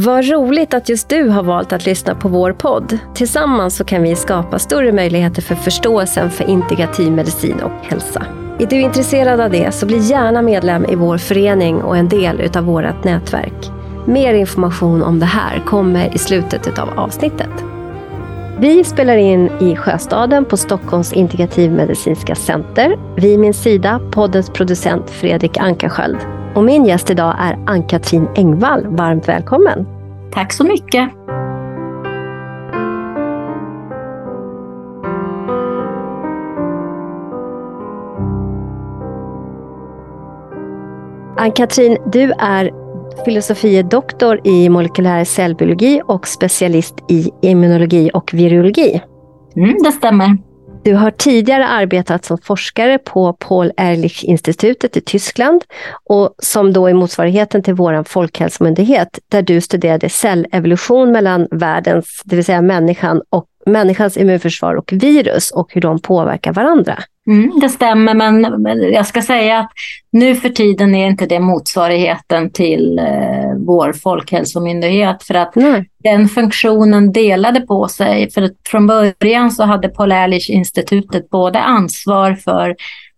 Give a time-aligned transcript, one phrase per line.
[0.00, 2.98] Vad roligt att just du har valt att lyssna på vår podd.
[3.14, 8.26] Tillsammans så kan vi skapa större möjligheter för förståelsen för integrativ medicin och hälsa.
[8.58, 12.40] Är du intresserad av det så bli gärna medlem i vår förening och en del
[12.40, 13.70] utav vårt nätverk.
[14.06, 17.64] Mer information om det här kommer i slutet av avsnittet.
[18.58, 22.96] Vi spelar in i Sjöstaden på Stockholms integrativmedicinska center.
[23.16, 26.37] Vid min sida poddens producent Fredrik Ankarsköld.
[26.58, 28.86] Och min gäst idag är Ann-Katrin Engvall.
[28.86, 29.86] Varmt välkommen!
[30.32, 31.10] Tack så mycket!
[41.36, 42.70] Ann-Katrin, du är
[43.24, 49.02] filosofie doktor i molekylär cellbiologi och specialist i immunologi och virologi.
[49.56, 50.47] Mm, det stämmer.
[50.84, 55.64] Du har tidigare arbetat som forskare på Paul Ehrlich-institutet i Tyskland
[56.04, 62.36] och som då är motsvarigheten till vår folkhälsomyndighet där du studerade cellevolution mellan världens, det
[62.36, 66.98] vill säga människan och människans immunförsvar och virus och hur de påverkar varandra.
[67.28, 69.70] Mm, det stämmer, men jag ska säga att
[70.12, 75.88] nu för tiden är inte det motsvarigheten till eh, vår folkhälsomyndighet för att Nej.
[76.04, 78.30] den funktionen delade på sig.
[78.30, 82.76] För att från början så hade Paul Ehrlich-institutet både ansvar för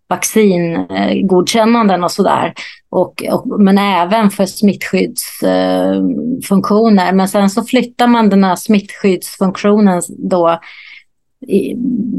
[0.09, 2.55] vaccingodkännanden och sådär.
[2.91, 7.07] Och, och, men även för smittskyddsfunktioner.
[7.07, 10.61] Eh, men sen så flyttar man den här smittskyddsfunktionen då
[11.47, 11.75] i,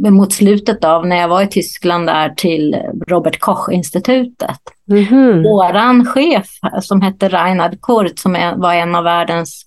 [0.10, 2.76] mot slutet av när jag var i Tyskland där till
[3.08, 4.60] Robert Koch-institutet.
[4.92, 5.44] Mm -hmm.
[5.44, 6.48] Våran chef
[6.82, 9.66] som hette Reinhard Kurt som är, var en av världens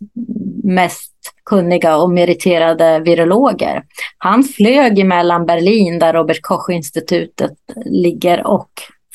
[0.64, 3.82] mest kunniga och meriterade virologer.
[4.18, 7.52] Han flög mellan Berlin där Robert Koch-institutet
[7.84, 8.70] ligger och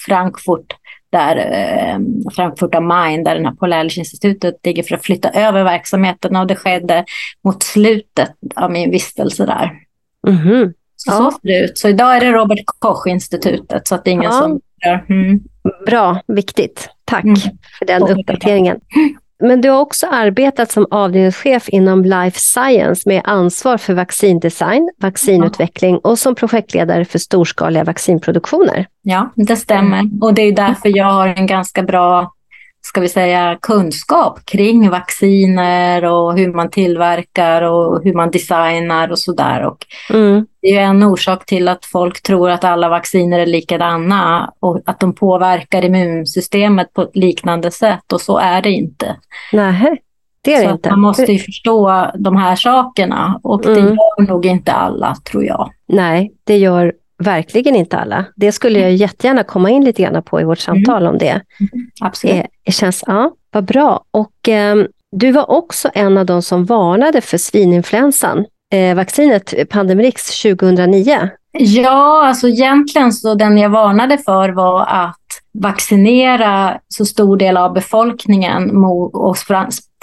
[0.05, 0.75] Frankfurt
[1.11, 1.99] där eh,
[2.35, 6.55] Frankfurt am Main, där den här Polaris-institutet ligger för att flytta över verksamheten och det
[6.55, 7.05] skedde
[7.43, 9.71] mot slutet av min vistelse där.
[10.27, 10.73] Mm -hmm.
[10.95, 11.17] Så, ja.
[11.17, 11.77] så ser det ut.
[11.77, 14.31] Så idag är det Robert Koch-institutet så att det är ingen ja.
[14.31, 14.61] som.
[15.09, 15.39] Mm.
[15.85, 16.89] Bra, viktigt.
[17.05, 17.35] Tack mm.
[17.79, 18.79] för den uppdateringen.
[19.39, 25.97] Men du har också arbetat som avdelningschef inom Life Science med ansvar för vaccindesign, vaccinutveckling
[25.97, 28.87] och som projektledare för storskaliga vaccinproduktioner.
[29.01, 30.03] Ja, det stämmer.
[30.21, 32.33] Och det är därför jag har en ganska bra
[32.89, 39.19] ska vi säga, kunskap kring vacciner och hur man tillverkar och hur man designar och
[39.19, 39.71] sådär.
[40.09, 40.45] Mm.
[40.61, 44.99] Det är en orsak till att folk tror att alla vacciner är likadana och att
[44.99, 49.15] de påverkar immunsystemet på ett liknande sätt och så är det inte.
[49.53, 50.01] Nej.
[50.41, 50.89] Det är så inte.
[50.89, 53.85] Man måste ju förstå de här sakerna och det mm.
[53.85, 55.69] gör nog inte alla tror jag.
[55.87, 58.25] Nej, det gör verkligen inte alla.
[58.35, 58.95] Det skulle jag mm.
[58.95, 61.13] jättegärna komma in lite grann på i vårt samtal mm.
[61.13, 61.41] om det.
[61.59, 61.89] Mm.
[62.01, 62.35] Absolut.
[62.35, 64.03] Det, det känns, ja, vad bra.
[64.11, 64.75] Och eh,
[65.11, 71.29] du var också en av de som varnade för svininfluensan, eh, vaccinet Pandemrix 2009.
[71.51, 75.15] Ja, alltså egentligen så den jag varnade för var att
[75.53, 79.37] vaccinera så stor del av befolkningen och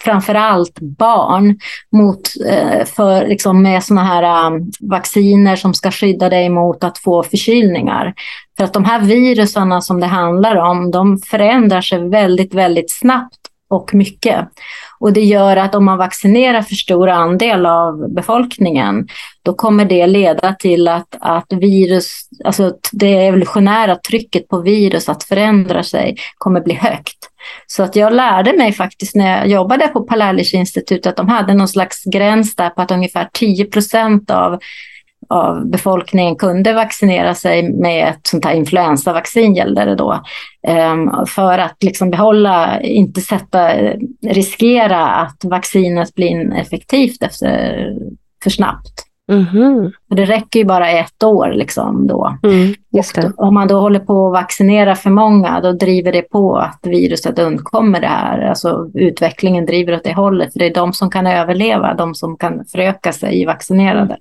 [0.07, 1.59] framförallt barn
[1.93, 6.99] mot, eh, för, liksom med såna här um, vacciner som ska skydda dig mot att
[6.99, 8.15] få förkylningar.
[8.57, 13.39] För att de här viruserna som det handlar om, de förändrar sig väldigt, väldigt snabbt
[13.71, 14.49] och mycket.
[14.99, 19.09] Och det gör att om man vaccinerar för stor andel av befolkningen,
[19.43, 25.25] då kommer det leda till att, att virus, alltså det evolutionära trycket på virus att
[25.25, 27.19] förändra sig kommer bli högt.
[27.67, 31.69] Så att jag lärde mig faktiskt när jag jobbade på Palälis-institutet att de hade någon
[31.69, 34.59] slags gräns där på att ungefär 10 procent av
[35.29, 40.21] av befolkningen kunde vaccinera sig med ett sånt här influensavaccin gällde det då.
[40.69, 43.69] Um, för att liksom behålla, inte sätta,
[44.27, 47.93] riskera att vaccinet blir ineffektivt efter
[48.43, 49.03] för snabbt.
[49.33, 52.39] Mm det räcker ju bara ett år liksom då.
[52.43, 52.75] Mm,
[53.37, 57.39] om man då håller på att vaccinera för många, då driver det på att viruset
[57.39, 58.41] undkommer det här.
[58.41, 62.37] Alltså utvecklingen driver åt det hållet, för det är de som kan överleva, de som
[62.37, 64.17] kan föröka sig vaccinerade.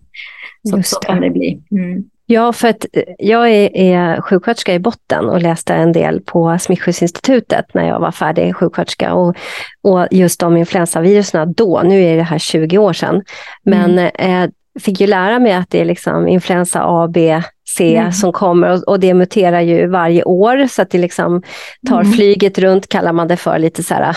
[0.70, 1.62] Så, så kan det bli.
[1.72, 2.04] Mm.
[2.26, 6.58] Ja, för att eh, jag är, är sjuksköterska i botten och läste en del på
[6.60, 9.14] Smittskyddsinstitutet när jag var färdig sjuksköterska.
[9.14, 9.36] Och,
[9.82, 13.24] och just de influensavirusen då, nu är det här 20 år sedan,
[13.64, 14.44] men mm.
[14.44, 18.12] eh, fick ju lära mig att det är liksom influensa A, B, C mm.
[18.12, 21.42] som kommer och, och, det muterar ju varje år så att det liksom
[21.88, 22.14] tar mm.
[22.14, 24.16] flyget runt, kallar man det för, lite så här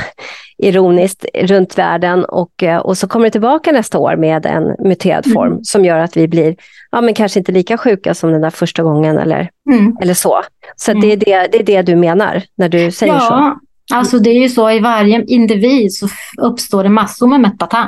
[0.59, 5.27] ironiskt, runt världen och, eh, och så kommer det tillbaka nästa år med en muterad
[5.27, 5.35] mm.
[5.35, 6.57] form som gör att vi blir,
[6.91, 9.97] ja men kanske inte lika sjuka som den där första gången eller, mm.
[10.03, 10.43] eller så.
[10.77, 11.19] Så det, är mm.
[11.19, 13.21] det, det är det du menar när du säger ja.
[13.21, 13.59] så?
[13.95, 16.09] Alltså det är ju så i varje individ så
[16.43, 17.41] uppstår det massor med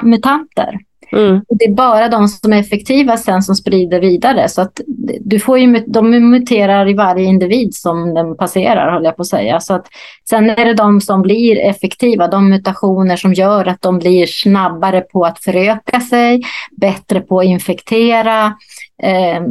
[0.03, 0.79] mutanter.
[1.13, 1.41] Mm.
[1.49, 4.49] Det är bara de som är effektiva sen som sprider vidare.
[4.49, 4.81] Så att
[5.21, 9.29] du får ju, de muterar i varje individ som den passerar, håller jag på att
[9.29, 9.61] säga.
[9.61, 9.87] Så att,
[10.29, 15.01] sen är det de som blir effektiva, de mutationer som gör att de blir snabbare
[15.01, 16.43] på att föröka sig,
[16.77, 18.53] bättre på att infektera, eh,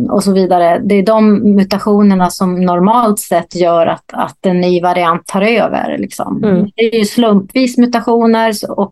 [0.10, 0.81] och så vidare.
[0.84, 5.98] Det är de mutationerna som normalt sett gör att, att en ny variant tar över.
[5.98, 6.44] Liksom.
[6.44, 6.68] Mm.
[6.75, 8.92] Det är ju slumpvis mutationer och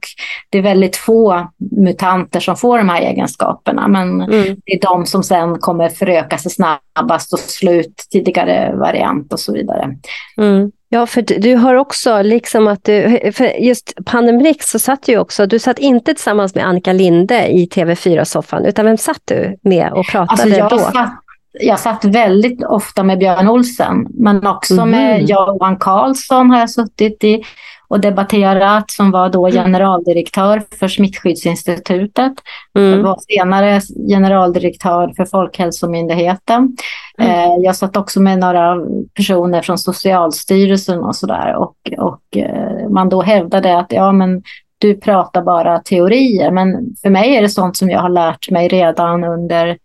[0.49, 3.87] det är väldigt få mutanter som får de här egenskaperna.
[3.87, 4.55] Men mm.
[4.65, 9.39] det är de som sen kommer föröka sig snabbast och slå ut tidigare variant och
[9.39, 9.95] så vidare.
[10.37, 10.71] Mm.
[10.89, 13.19] Ja, för du har också, liksom att du,
[13.59, 18.65] just Pandemrix så satt du också, du satt inte tillsammans med Annika Linde i TV4-soffan,
[18.65, 20.79] utan vem satt du med och pratade alltså jag då?
[20.79, 21.13] Satt,
[21.59, 24.89] jag satt väldigt ofta med Björn Olsen, men också mm.
[24.89, 27.43] med Johan Karlsson har jag suttit i
[27.87, 29.63] och debatterat, som var då mm.
[29.63, 32.33] generaldirektör för Smittskyddsinstitutet.
[32.77, 33.03] Mm.
[33.03, 36.77] Var senare generaldirektör för Folkhälsomyndigheten.
[37.17, 37.31] Mm.
[37.31, 38.77] Eh, jag satt också med några
[39.13, 41.55] personer från Socialstyrelsen och sådär.
[41.55, 44.43] Och, och eh, man då hävdade att ja, men
[44.77, 46.51] du pratar bara teorier.
[46.51, 49.77] Men för mig är det sånt som jag har lärt mig redan under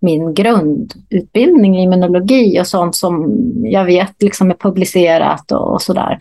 [0.00, 6.18] min grundutbildning i immunologi och sånt som jag vet liksom är publicerat och, och sådär.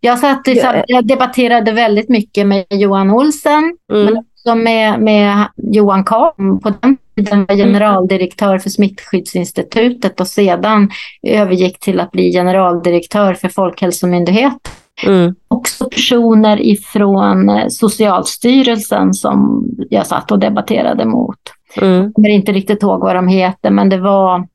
[0.00, 0.40] Jag, satt,
[0.86, 4.04] jag debatterade väldigt mycket med Johan Olsen, mm.
[4.04, 6.60] men också med, med Johan Kahn.
[6.60, 10.90] På den tiden var generaldirektör för Smittskyddsinstitutet och sedan
[11.22, 14.72] övergick till att bli generaldirektör för Folkhälsomyndigheten.
[15.06, 15.34] Mm.
[15.48, 21.38] Också personer ifrån eh, Socialstyrelsen som jag satt och debatterade mot.
[21.76, 22.02] Mm.
[22.02, 24.46] Jag kommer inte riktigt ihåg vad de heter, men det var...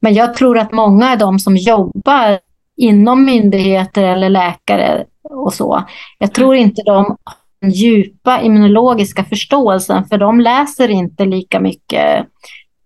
[0.00, 2.38] Men jag tror att många av de som jobbar
[2.76, 5.84] inom myndigheter eller läkare och så.
[6.18, 7.16] Jag tror inte de har
[7.60, 12.26] den djupa immunologiska förståelsen för de läser inte lika mycket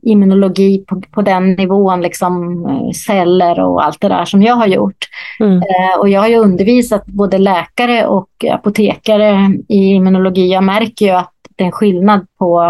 [0.03, 4.67] immunologi på, på den nivån, liksom eh, celler och allt det där som jag har
[4.67, 5.09] gjort.
[5.41, 5.57] Mm.
[5.57, 10.53] Eh, och jag har ju undervisat både läkare och apotekare i immunologi.
[10.53, 12.61] Jag märker ju att det är en skillnad på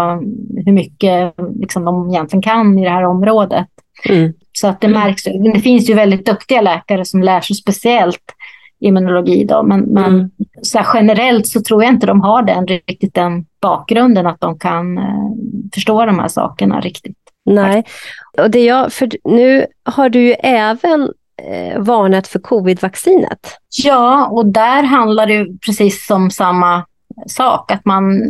[0.65, 3.67] hur mycket liksom, de egentligen kan i det här området.
[4.09, 4.33] Mm.
[4.51, 4.99] Så att det mm.
[4.99, 5.23] märks.
[5.53, 8.35] Det finns ju väldigt duktiga läkare som lär sig speciellt
[8.79, 9.43] immunologi.
[9.43, 10.31] Då, men, men mm.
[10.61, 14.97] så generellt så tror jag inte de har den, riktigt den bakgrunden att de kan
[14.97, 15.03] eh,
[15.73, 17.17] förstå de här sakerna riktigt.
[17.45, 17.83] Nej,
[18.37, 21.01] och det jag, för nu har du ju även
[21.47, 23.57] eh, varnat för covid-vaccinet.
[23.83, 26.83] Ja, och där handlar det precis om samma
[27.27, 27.71] sak.
[27.71, 28.21] Att man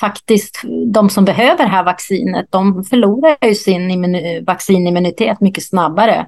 [0.00, 0.62] faktiskt,
[0.92, 6.26] de som behöver det här vaccinet, de förlorar ju sin immun, vaccinimmunitet mycket snabbare.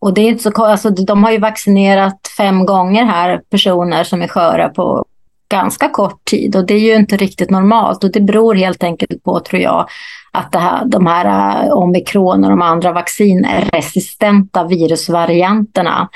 [0.00, 4.22] Och det är inte så, alltså, de har ju vaccinerat fem gånger här personer som
[4.22, 5.04] är sköra på
[5.50, 9.24] ganska kort tid och det är ju inte riktigt normalt och det beror helt enkelt
[9.24, 9.88] på, tror jag,
[10.32, 16.08] att det här, de här uh, omikron och de andra vaccinresistenta virusvarianterna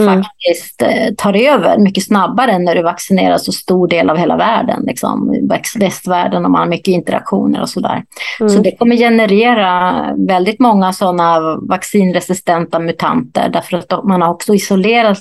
[0.00, 0.14] mm.
[0.14, 4.36] faktiskt uh, tar över mycket snabbare än när du vaccinerar så stor del av hela
[4.36, 5.34] världen, liksom,
[5.78, 8.02] västvärlden och man har mycket interaktioner och sådär.
[8.40, 8.50] Mm.
[8.50, 15.18] Så det kommer generera väldigt många sådana vaccinresistenta mutanter därför att man har också isolerat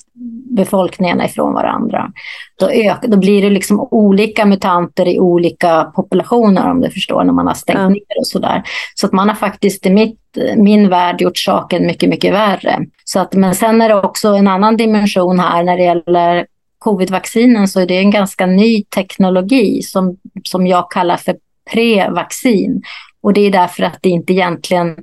[0.49, 2.11] befolkningarna ifrån varandra.
[2.59, 7.33] Då, ök, då blir det liksom olika mutanter i olika populationer om du förstår, när
[7.33, 7.93] man har stängt mm.
[7.93, 8.63] ner och sådär.
[8.95, 10.19] Så att man har faktiskt i mitt,
[10.55, 12.79] min värld gjort saken mycket, mycket värre.
[13.03, 16.45] Så att, men sen är det också en annan dimension här när det gäller
[16.79, 21.35] covid-vaccinen så är det en ganska ny teknologi som, som jag kallar för
[21.71, 22.81] pre-vaccin.
[23.21, 24.95] Och det är därför att det inte egentligen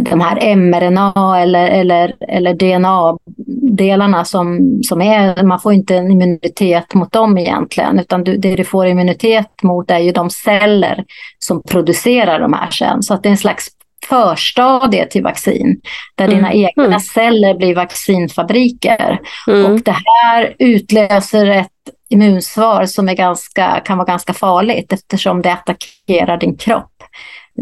[0.00, 6.94] de här mRNA eller, eller, eller DNA-delarna som, som är, man får inte en immunitet
[6.94, 11.04] mot dem egentligen, utan du, det du får immunitet mot är ju de celler
[11.38, 13.02] som producerar de här sen.
[13.02, 13.68] Så att det är en slags
[14.08, 15.80] förstadie till vaccin,
[16.14, 16.36] där mm.
[16.36, 17.00] dina egna mm.
[17.00, 19.20] celler blir vaccinfabriker.
[19.48, 19.72] Mm.
[19.72, 21.68] Och det här utlöser ett
[22.08, 26.92] immunsvar som är ganska, kan vara ganska farligt eftersom det attackerar din kropp.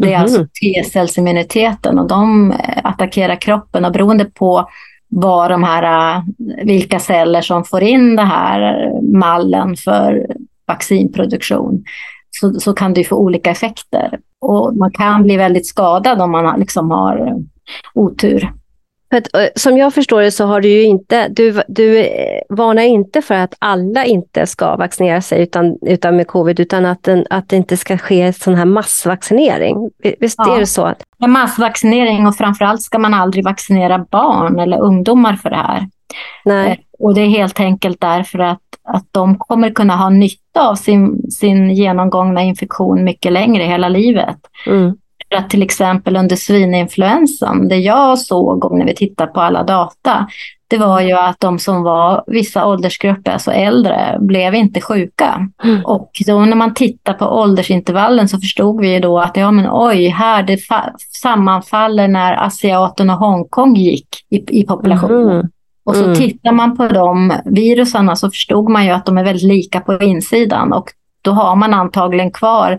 [0.01, 0.21] Det är mm.
[0.21, 4.69] alltså T-cellsimmuniteten och de eh, attackerar kroppen och beroende på
[5.09, 6.23] vad de här, eh,
[6.65, 10.27] vilka celler som får in den här mallen för
[10.67, 11.83] vaccinproduktion
[12.29, 14.19] så, så kan det få olika effekter.
[14.41, 17.43] Och man kan bli väldigt skadad om man liksom har
[17.93, 18.53] otur.
[19.09, 22.41] För att, eh, som jag förstår det så har du ju inte, du, du eh,
[22.49, 27.03] varnar inte för att alla inte ska vaccinera sig utan, utan med covid, utan att,
[27.03, 29.89] den, att det inte ska ske sån här massvaccinering.
[30.19, 30.55] Visst ja.
[30.55, 30.93] är det så?
[31.27, 35.87] massvaccinering och framförallt ska man aldrig vaccinera barn eller ungdomar för det här.
[36.45, 36.71] Nej.
[36.71, 40.75] Eh, och det är helt enkelt därför att, att de kommer kunna ha nytta av
[40.75, 44.37] sin, sin genomgångna infektion mycket längre hela livet.
[44.67, 44.97] Mm.
[45.35, 50.27] Att till exempel under svininfluensan, det jag såg när vi tittar på alla data,
[50.69, 55.49] det var ju att de som var vissa åldersgrupper, alltså äldre, blev inte sjuka.
[55.63, 55.85] Mm.
[55.85, 59.67] Och då när man tittar på åldersintervallen så förstod vi ju då att ja men
[59.71, 60.59] oj, här det
[61.21, 65.31] sammanfaller när asiaten och Hongkong gick i, i populationen.
[65.31, 65.49] Mm.
[65.85, 66.15] Och så mm.
[66.15, 70.03] tittar man på de virusarna så förstod man ju att de är väldigt lika på
[70.03, 70.89] insidan och
[71.21, 72.77] då har man antagligen kvar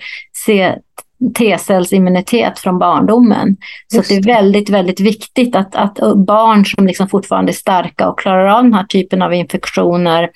[1.39, 3.57] T-cellsimmunitet från barndomen.
[3.93, 8.19] Så det är väldigt, väldigt viktigt att, att barn som liksom fortfarande är starka och
[8.19, 10.31] klarar av den här typen av infektioner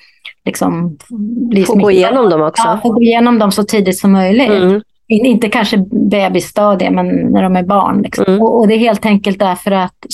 [0.45, 0.97] liksom
[1.49, 2.63] blir Får gå igenom dem också.
[2.65, 4.49] Ja, får gå igenom dem så tidigt som möjligt.
[4.49, 4.81] Mm.
[5.07, 8.01] Inte kanske bebisstadie, men när de är barn.
[8.01, 8.25] Liksom.
[8.27, 8.41] Mm.
[8.41, 10.05] Och, och, det är helt enkelt därför att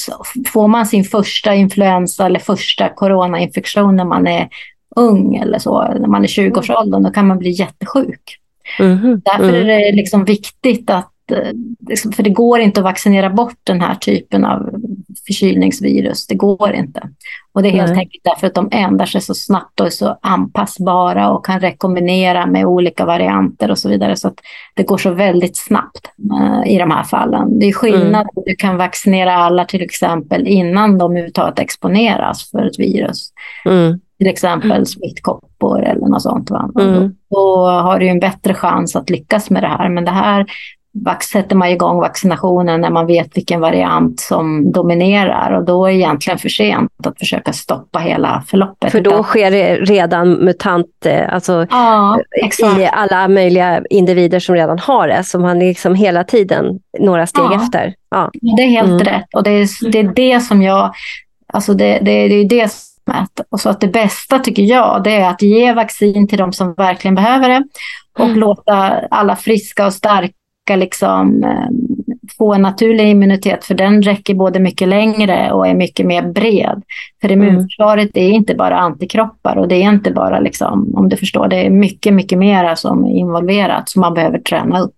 [0.54, 4.50] får man sin första influensa eller första coronainfektion när man är
[4.96, 8.39] ung eller så, när man är 20-årsåldern, då kan man bli jättesjuk.
[8.80, 9.22] Mm.
[9.26, 11.52] Därför är det liksom viktigt att Eh,
[11.88, 14.70] liksom, för det går inte att vaccinera bort den här typen av
[15.28, 16.28] förkylningsvirus.
[16.28, 17.10] Det går inte.
[17.54, 18.00] Och det är helt Nej.
[18.00, 22.46] enkelt därför att de ändrar sig så snabbt och är så anpassbara och kan rekombinera
[22.46, 24.16] med olika varianter och så vidare.
[24.16, 24.40] Så att
[24.76, 27.60] det går så väldigt snabbt uh, i de här fallen.
[27.60, 28.44] Det är skillnad mm.
[28.46, 33.32] du kan vaccinera alla till exempel innan de överhuvudtaget exponeras för ett virus.
[33.66, 34.00] Mm.
[34.20, 36.52] Till exempel smittkoppor eller något sånt.
[36.52, 36.70] Va?
[36.80, 36.94] Mm.
[36.94, 39.90] Då, då har du en bättre chans att lyckas med det här.
[39.90, 40.46] Men det här
[41.32, 45.98] sätter man igång vaccinationen när man vet vilken variant som dominerar och då är det
[45.98, 48.92] egentligen för sent att försöka stoppa hela förloppet.
[48.92, 52.20] För då sker det redan mutant, eh, alltså ja,
[52.80, 57.28] i alla möjliga individer som redan har det, så man är liksom hela tiden några
[57.28, 57.56] steg ja.
[57.64, 57.94] efter.
[58.12, 58.30] Ja.
[58.58, 59.00] Det är helt mm.
[59.00, 60.94] rätt och det är, det är det som jag,
[61.54, 62.72] alltså det, det, det är det
[63.50, 66.74] och så att det bästa tycker jag, det är att ge vaccin till de som
[66.74, 67.64] verkligen behöver det
[68.20, 68.40] och mm.
[68.40, 68.74] låta
[69.12, 70.34] alla friska och starka
[70.76, 71.70] liksom eh,
[72.38, 76.84] få en naturlig immunitet för den räcker både mycket längre och är mycket mer bred.
[77.22, 77.48] För mm.
[77.48, 81.66] immunförsvaret är inte bara antikroppar och det är inte bara, liksom, om du förstår, det
[81.66, 84.96] är mycket, mycket mera som är involverat som man behöver träna upp.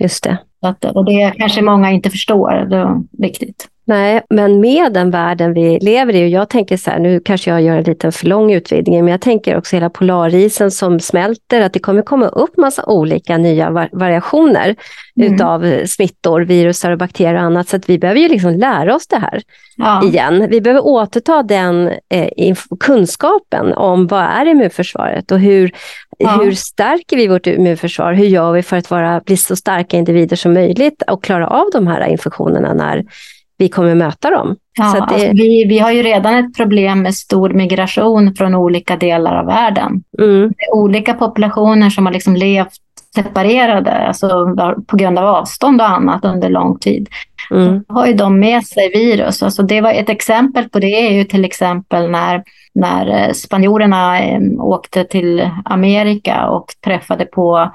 [0.00, 0.38] Just det.
[0.62, 3.68] Att, och det kanske många inte förstår det riktigt.
[3.90, 7.50] Nej, men med den världen vi lever i, och jag tänker så här, nu kanske
[7.50, 11.60] jag gör en liten för lång utvidgning, men jag tänker också hela polarisen som smälter,
[11.60, 14.76] att det kommer komma upp massa olika nya variationer
[15.16, 15.34] mm.
[15.34, 19.06] utav smittor, virusar och bakterier och annat, så att vi behöver ju liksom lära oss
[19.06, 19.42] det här
[19.76, 20.04] ja.
[20.04, 20.46] igen.
[20.50, 25.72] Vi behöver återta den eh, kunskapen om vad är immunförsvaret och hur,
[26.20, 26.40] ja.
[26.42, 28.12] hur stärker vi vårt immunförsvar?
[28.12, 31.66] Hur gör vi för att vara, bli så starka individer som möjligt och klara av
[31.72, 33.04] de här infektionerna när
[33.58, 34.56] vi kommer möta dem.
[34.78, 35.00] Ja, det...
[35.00, 39.46] alltså vi, vi har ju redan ett problem med stor migration från olika delar av
[39.46, 40.02] världen.
[40.18, 40.52] Mm.
[40.72, 42.72] Olika populationer som har liksom levt
[43.14, 44.28] separerade, alltså
[44.86, 47.08] på grund av avstånd och annat under lång tid.
[47.50, 47.84] Mm.
[47.88, 49.42] Då har ju de med sig virus.
[49.42, 52.42] Alltså det var ett exempel på det är ju till exempel när,
[52.74, 57.70] när eh, spanjorerna eh, åkte till Amerika och träffade på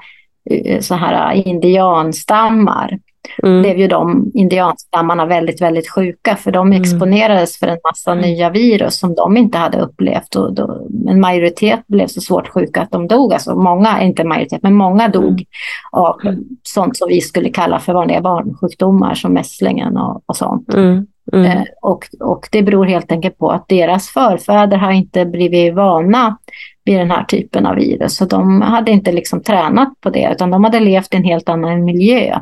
[0.50, 2.98] eh, så här indianstammar
[3.42, 3.62] mm.
[3.62, 6.82] blev ju de indianstammarna väldigt, väldigt sjuka för de mm.
[6.82, 8.22] exponerades för en massa mm.
[8.22, 10.34] nya virus som de inte hade upplevt.
[10.34, 13.32] Och då, en majoritet blev så svårt sjuka att de dog.
[13.32, 15.44] Alltså många, inte majoritet, men många dog mm.
[15.92, 16.20] av
[16.62, 20.74] sånt som vi skulle kalla för vanliga barnsjukdomar som mässlingen och, och sånt.
[20.74, 21.06] Mm.
[21.32, 21.46] Mm.
[21.46, 26.38] Eh, och, och det beror helt enkelt på att deras förfäder har inte blivit vana
[26.84, 28.16] vid den här typen av virus.
[28.16, 31.48] Så de hade inte liksom tränat på det utan de hade levt i en helt
[31.48, 32.40] annan miljö.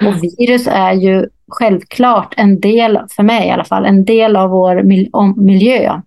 [0.00, 4.50] Och virus är ju självklart en del, för mig i alla fall, en del av
[4.50, 4.82] vår
[5.36, 6.00] miljö.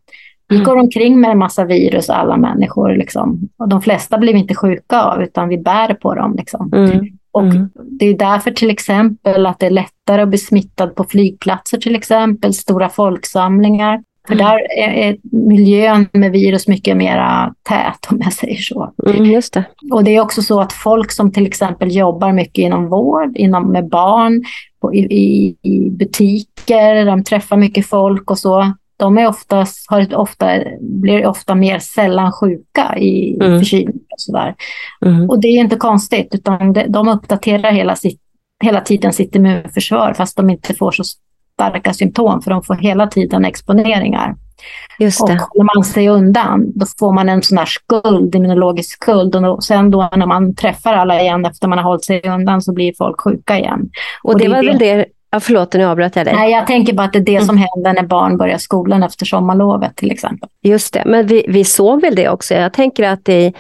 [0.50, 0.65] Vi mm.
[0.65, 2.96] går omkring med en massa virus alla människor.
[2.96, 3.50] Liksom.
[3.57, 6.36] Och de flesta blir vi inte sjuka av utan vi bär på dem.
[6.38, 6.72] Liksom.
[6.74, 7.16] Mm.
[7.38, 7.70] Och mm.
[7.75, 11.96] Det är därför till exempel att det är lättare att bli smittad på flygplatser till
[11.96, 14.03] exempel, stora folksamlingar.
[14.27, 14.46] För mm.
[14.46, 18.94] där är, är, miljön med virus mycket mer tät om jag säger så.
[19.08, 19.63] Mm, just det.
[19.91, 23.72] Och det är också så att folk som till exempel jobbar mycket inom vård, inom,
[23.72, 24.44] med barn,
[24.82, 28.74] på, i, i, butiker, de träffar mycket folk och så.
[28.98, 30.46] De är oftast, har ofta,
[30.82, 33.60] blir ofta mer sällan sjuka i mm.
[33.60, 34.56] förkylning och sådär.
[35.06, 35.30] Mm.
[35.30, 38.22] Och det är inte konstigt, utan de, uppdaterar hela, sitt,
[38.63, 41.04] hela tiden sitt immunförsvar fast de inte får så
[41.54, 44.36] starka symptom för de får hela tiden exponeringar.
[45.00, 45.34] Just det.
[45.34, 49.63] Och håller man sig undan då får man en sån här skuld, immunologisk skuld och
[49.63, 52.94] sen då när man träffar alla igen efter man har hållit sig undan så blir
[52.98, 53.89] folk sjuka igen.
[54.24, 56.34] Och, och det, det var väl det Ja, förlåt, nu avbröt jag dig.
[56.34, 59.25] Nej, jag tänker bara att det är det som händer när barn börjar skolan efter
[59.25, 60.50] sommarlovet till exempel.
[60.62, 62.53] Just det, men vi, vi såg väl det också.
[62.53, 63.53] Jag tänker att i,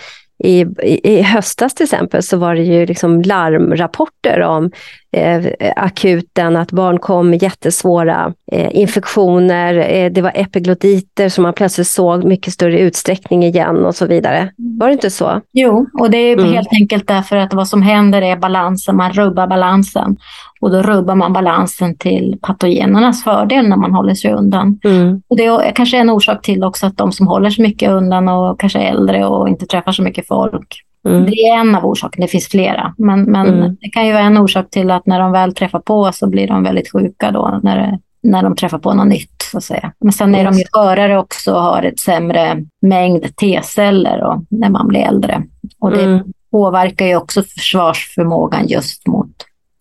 [0.43, 0.65] i,
[1.03, 4.71] i höstas till exempel så var det ju liksom larmrapporter om
[5.11, 9.73] eh, akuten, att barn kom med jättesvåra eh, infektioner.
[9.89, 14.51] Eh, det var epiglotiter som man plötsligt såg mycket större utsträckning igen och så vidare.
[14.57, 15.41] Var det inte så?
[15.53, 16.53] Jo, och det är mm.
[16.53, 20.17] helt enkelt därför att vad som händer är balansen, man rubbar balansen.
[20.59, 24.79] Och då rubbar man balansen till patogenernas fördel när man håller sig undan.
[24.83, 25.21] Mm.
[25.27, 28.27] Och det är kanske en orsak till också att de som håller sig mycket undan
[28.27, 30.86] och kanske är äldre och inte träffar så mycket folk.
[31.09, 31.25] Mm.
[31.25, 32.93] Det är en av orsakerna, det finns flera.
[32.97, 33.77] Men, men mm.
[33.81, 36.47] det kan ju vara en orsak till att när de väl träffar på så blir
[36.47, 39.31] de väldigt sjuka då när, det, när de träffar på något nytt.
[39.51, 39.93] Så att säga.
[39.99, 44.87] Men sen är de ju skörare också och har ett sämre mängd T-celler när man
[44.87, 45.43] blir äldre.
[45.79, 46.23] Och det mm.
[46.51, 49.31] påverkar ju också försvarsförmågan just mot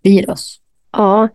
[0.02, 0.56] virus.
[0.92, 1.28] Ja.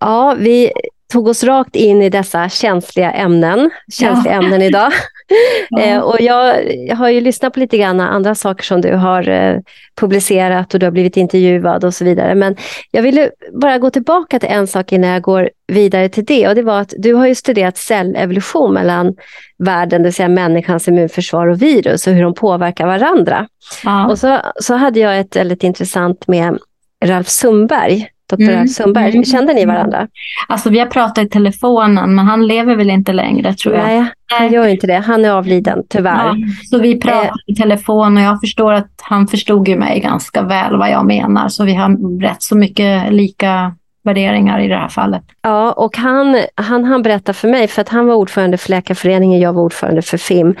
[0.00, 0.72] ja, vi
[1.10, 4.42] tog oss rakt in i dessa känsliga ämnen, känsliga ja.
[4.42, 4.92] ämnen idag.
[5.70, 5.80] Ja.
[5.80, 6.54] Eh, och jag,
[6.96, 9.56] har ju lyssnat på lite grann andra saker som du har eh,
[10.00, 12.34] publicerat och du har blivit intervjuad och så vidare.
[12.34, 12.56] Men
[12.90, 16.48] jag ville bara gå tillbaka till en sak innan jag går vidare till det.
[16.48, 19.14] Och det var att du har ju studerat cellevolution mellan
[19.58, 23.46] världen, det vill säga människans immunförsvar och virus och hur de påverkar varandra.
[23.84, 24.08] Ja.
[24.08, 26.58] Och så, så hade jag ett väldigt intressant med
[27.04, 28.68] Ralf Sundberg doktor mm.
[28.68, 29.10] Sundberg.
[29.10, 29.24] Mm.
[29.24, 30.08] Kände ni varandra?
[30.48, 33.84] Alltså vi har pratat i telefonen, men han lever väl inte längre tror jag.
[33.84, 34.04] Nej,
[34.38, 35.02] han gör inte det.
[35.06, 36.26] Han är avliden, tyvärr.
[36.26, 36.36] Ja,
[36.70, 37.32] så vi pratar eh.
[37.46, 41.48] i telefon och jag förstår att han förstod ju mig ganska väl vad jag menar.
[41.48, 45.22] Så vi har rätt så mycket lika värderingar i det här fallet.
[45.42, 49.40] Ja, och han, han, han berättade för mig, för att han var ordförande för Läkarföreningen,
[49.40, 50.54] jag var ordförande för FIM.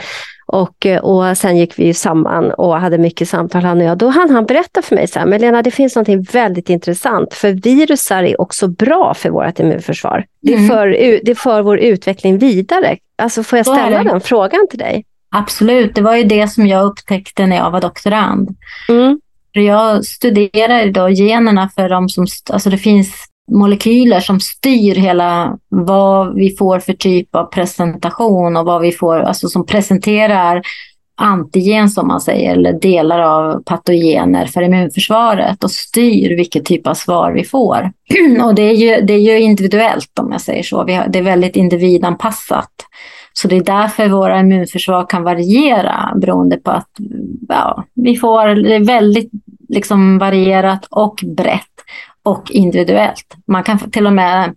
[0.52, 3.98] Och, eh, och sen gick vi samman och hade mycket samtal han och jag.
[3.98, 7.34] Då hann han berätta för mig så här, men Lena det finns något väldigt intressant,
[7.34, 10.24] för virusar är också bra för vårt immunförsvar.
[10.42, 10.68] Det, mm.
[10.68, 12.96] för, det för vår utveckling vidare.
[13.22, 15.04] Alltså får jag ställa den frågan till dig?
[15.30, 18.48] Absolut, det var ju det som jag upptäckte när jag var doktorand.
[18.88, 19.20] Mm.
[19.52, 26.34] Jag studerar då generna för de som, alltså det finns molekyler som styr hela vad
[26.34, 30.62] vi får för typ av presentation och vad vi får, alltså som presenterar
[31.20, 36.94] antigen som man säger, eller delar av patogener för immunförsvaret och styr vilken typ av
[36.94, 37.92] svar vi får.
[38.44, 41.18] och det är ju, det är ju individuellt om jag säger så, vi har, det
[41.18, 42.72] är väldigt individanpassat.
[43.32, 46.90] Så det är därför våra immunförsvar kan variera beroende på att
[47.48, 49.30] ja, vi får, det är väldigt
[49.68, 51.69] liksom varierat och brett
[52.22, 53.34] och individuellt.
[53.46, 54.54] Man kan till och med,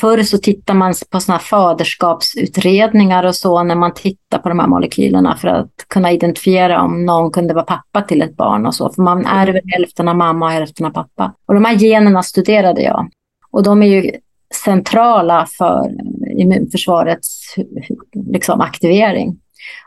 [0.00, 4.66] förr så tittar man på såna faderskapsutredningar och så när man tittar på de här
[4.66, 8.92] molekylerna för att kunna identifiera om någon kunde vara pappa till ett barn och så.
[8.92, 9.64] För man ärver mm.
[9.66, 11.32] hälften av mamma och hälften av pappa.
[11.46, 13.08] Och de här generna studerade jag.
[13.50, 14.12] Och de är ju
[14.64, 15.90] centrala för
[16.38, 17.54] immunförsvarets
[18.12, 19.38] liksom, aktivering.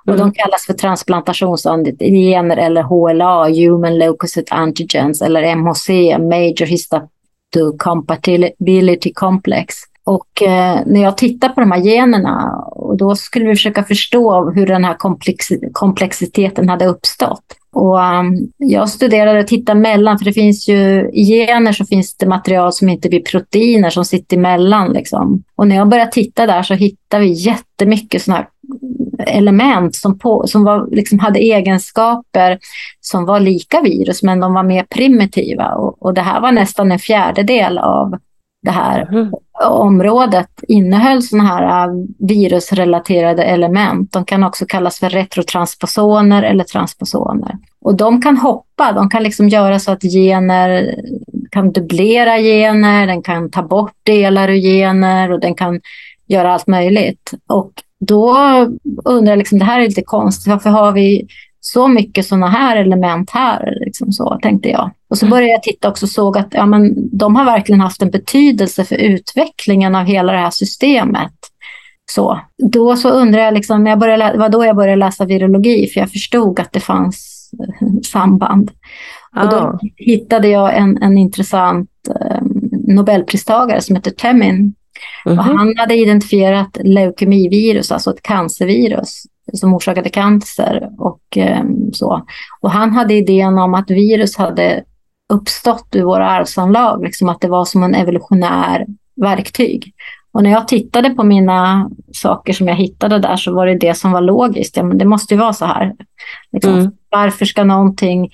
[0.06, 0.20] Och mm.
[0.20, 6.66] De kallas för transplantationsgener eller HLA, Human Leukocyte Antigens, eller MHC, Major
[7.54, 9.76] to Compatibility Complex.
[10.04, 14.52] Och eh, när jag tittar på de här generna, och då skulle vi försöka förstå
[14.52, 17.44] hur den här komplex komplexiteten hade uppstått.
[17.74, 22.18] Och um, jag studerade och tittade mellan, för det finns ju i gener så finns
[22.18, 24.94] det material som inte blir proteiner som sitter emellan.
[24.94, 25.44] Liksom.
[25.56, 28.48] Och när jag började titta där så hittade vi jättemycket sådana här
[29.20, 32.60] element som, på, som var, liksom hade egenskaper
[33.02, 35.74] som var lika virus, men de var mer primitiva.
[35.76, 38.18] Och, och det här var nästan en fjärdedel av
[38.64, 39.32] det här mm.
[39.66, 44.12] området innehöll sådana här äh, virusrelaterade element.
[44.12, 47.58] De kan också kallas för retrotransposoner eller transposoner.
[47.82, 50.96] Och de kan hoppa, de kan liksom göra så att gener
[51.52, 55.82] kan dubblera gener, den kan ta bort delar ur gener och den kan
[56.28, 57.32] göra allt möjligt.
[57.48, 58.38] Och då
[59.06, 61.28] undrar jag, liksom, det här är lite konstigt, varför har vi
[61.60, 64.92] så mycket sådana här element här, liksom så tänkte jag.
[65.10, 65.32] Och så mm.
[65.32, 68.86] började jag titta också och såg att ja, men de har verkligen haft en betydelse
[68.86, 71.34] för utvecklingen av hela det här systemet.
[72.12, 72.40] Så.
[72.72, 76.00] Då så undrar jag, liksom, jag började, det var då jag började läsa virologi, för
[76.00, 77.52] jag förstod att det fanns
[78.12, 78.72] samband.
[79.32, 79.44] Ah.
[79.44, 84.74] Och då hittade jag en, en intressant eh, Nobelpristagare som heter Temin
[85.26, 85.58] Mm -hmm.
[85.58, 90.90] han hade identifierat leukemivirus, alltså ett cancervirus som orsakade cancer.
[90.98, 92.26] Och, eh, så.
[92.62, 94.84] och han hade idén om att virus hade
[95.34, 98.86] uppstått ur våra arvsanlag, liksom att det var som en evolutionär
[99.22, 99.94] verktyg.
[100.32, 103.94] Och när jag tittade på mina saker som jag hittade där så var det det
[103.94, 104.78] som var logiskt.
[104.78, 105.94] Ja, men det måste ju vara så här.
[106.52, 106.92] Liksom, mm.
[107.10, 108.30] Varför ska någonting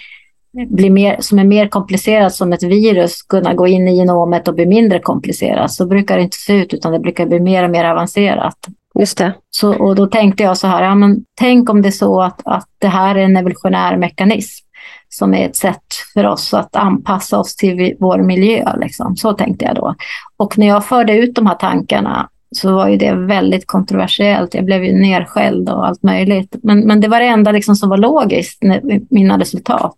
[0.54, 4.56] blir mer, som är mer komplicerat som ett virus kunna gå in i genomet och
[4.56, 5.72] bli mindre komplicerat.
[5.72, 8.58] Så brukar det inte se ut utan det brukar bli mer och mer avancerat.
[9.00, 9.34] Just det.
[9.50, 12.42] Så, och då tänkte jag så här, ja, men tänk om det är så att,
[12.46, 14.66] att det här är en evolutionär mekanism
[15.10, 18.76] som är ett sätt för oss att anpassa oss till vår miljö.
[18.78, 19.16] Liksom.
[19.16, 19.96] Så tänkte jag då.
[20.38, 24.54] Och när jag förde ut de här tankarna så var ju det väldigt kontroversiellt.
[24.54, 26.56] Jag blev ju nerskälld och allt möjligt.
[26.64, 28.64] Men, men det var det enda liksom som var logiskt,
[29.10, 29.96] mina resultat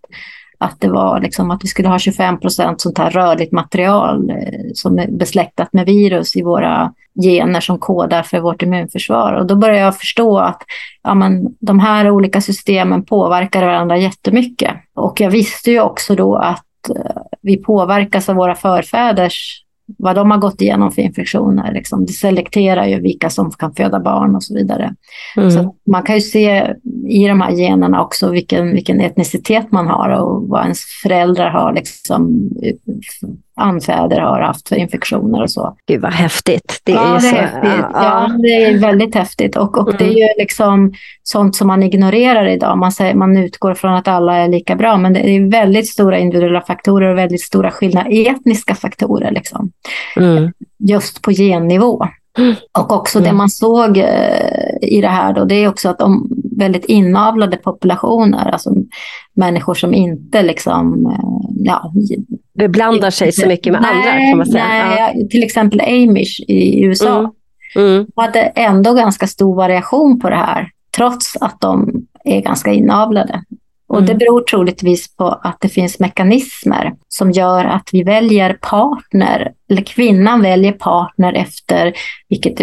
[0.58, 4.36] att det var liksom att vi skulle ha 25 procent sånt här rörligt material eh,
[4.74, 9.34] som är besläktat med virus i våra gener som kodar för vårt immunförsvar.
[9.34, 10.62] Och då började jag förstå att
[11.04, 14.72] ja, men, de här olika systemen påverkar varandra jättemycket.
[14.94, 19.65] Och jag visste ju också då att eh, vi påverkas av våra förfäders
[19.98, 21.74] vad de har gått igenom för infektioner.
[21.74, 22.06] Liksom.
[22.06, 24.96] Det selekterar ju vilka som kan föda barn och så vidare.
[25.38, 25.52] Mm.
[25.52, 26.74] Så man kan ju se
[27.08, 31.74] i de här generna också vilken, vilken etnicitet man har och vad ens föräldrar har,
[31.74, 32.50] liksom,
[33.56, 35.78] anfäder har haft för infektioner och så.
[35.88, 36.82] Gud vad häftigt.
[36.84, 37.64] Det är, ja, det är häftigt.
[37.64, 38.38] Ja, ja.
[38.42, 39.58] det är väldigt häftigt.
[39.58, 39.98] Och, och mm.
[39.98, 42.78] det är ju liksom sånt som man ignorerar idag.
[42.78, 46.18] Man, säger, man utgår från att alla är lika bra, men det är väldigt stora
[46.20, 49.32] individuella faktorer och väldigt stora skillnader, etniska faktorer.
[49.32, 49.72] Liksom.
[50.16, 50.52] Mm.
[50.80, 52.08] Just på gennivå.
[52.38, 52.56] Mm.
[52.72, 53.38] Och också det mm.
[53.38, 58.50] man såg eh, i det här då, det är också att de väldigt inavlade populationer,
[58.50, 58.70] alltså
[59.34, 61.94] människor som inte liksom, eh, ja,
[62.56, 64.68] beblandar sig så mycket med nej, andra kan man säga.
[64.68, 65.28] Nej, ja.
[65.30, 67.18] till exempel Amish i USA.
[67.18, 67.32] Mm.
[67.76, 68.08] Mm.
[68.16, 71.92] hade ändå ganska stor variation på det här, trots att de
[72.24, 73.44] är ganska inavlade.
[73.88, 74.18] Och det mm.
[74.18, 80.42] beror troligtvis på att det finns mekanismer som gör att vi väljer partner, eller kvinnan
[80.42, 81.94] väljer partner efter
[82.30, 82.60] vilket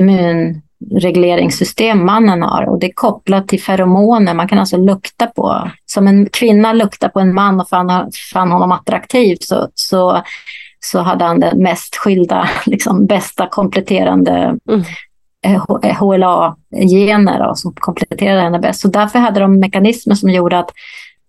[0.90, 2.68] immunregleringssystem mannen har.
[2.68, 7.08] Och det är kopplat till feromoner, man kan alltså lukta på, som en kvinna luktar
[7.08, 10.22] på en man och fann, fann honom attraktiv så, så,
[10.80, 14.82] så hade han den mest skilda, liksom bästa kompletterande mm.
[15.98, 18.80] HLA-gener som kompletterade henne bäst.
[18.80, 20.70] Så därför hade de mekanismer som gjorde att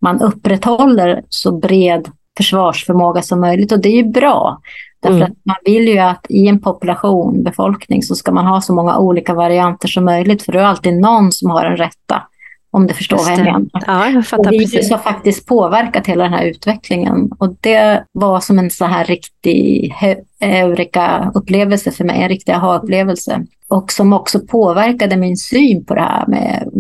[0.01, 3.71] man upprätthåller så bred försvarsförmåga som möjligt.
[3.71, 4.61] Och det är ju bra.
[5.03, 5.31] Därför mm.
[5.31, 8.97] att man vill ju att i en population, befolkning, så ska man ha så många
[8.97, 10.41] olika varianter som möjligt.
[10.43, 12.23] För det är alltid någon som har den rätta.
[12.71, 13.65] Om du förstår vad jag menar.
[13.87, 17.31] Ja, jag fattar och virus har faktiskt påverkat hela den här utvecklingen.
[17.39, 19.93] Och det var som en så här riktig
[20.39, 23.45] eureka-upplevelse för mig, en riktig aha-upplevelse.
[23.67, 26.71] Och som också påverkade min syn på det här med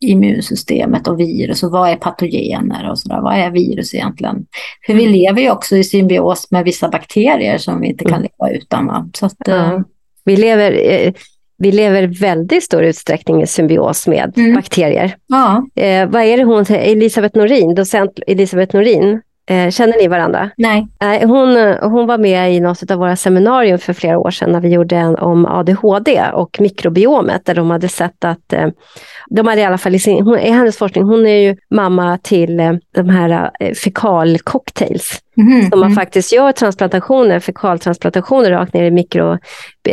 [0.00, 3.20] immunsystemet och virus och vad är patogener och sådär.
[3.20, 4.46] Vad är virus egentligen?
[4.86, 5.12] För vi mm.
[5.12, 8.28] lever ju också i symbios med vissa bakterier som vi inte kan mm.
[8.38, 8.86] leva utan.
[8.86, 9.08] Va?
[9.14, 9.74] Så att, ja.
[9.74, 9.80] Eh,
[10.24, 11.12] vi lever eh,
[11.62, 14.54] vi lever väldigt stor utsträckning i symbios med mm.
[14.54, 15.16] bakterier.
[15.26, 15.66] Ja.
[15.82, 16.64] Eh, vad är det hon?
[16.68, 19.20] Elisabeth Norin, docent Elisabeth Norin,
[19.70, 20.50] känner ni varandra?
[20.56, 20.86] Nej.
[21.26, 24.68] hon, hon var med i något av våra seminarium för flera år sedan när vi
[24.68, 28.68] gjorde en om ADHD och mikrobiomet där de hade sett att eh,
[29.30, 32.18] de hade i alla fall i, sin, hon, i hennes forskning, hon är ju mamma
[32.18, 35.20] till eh, de här fekalcocktails.
[35.36, 35.94] Mm, så man mm.
[35.94, 39.38] faktiskt gör transplantationer, fekaltransplantationer rakt ner i, mikro,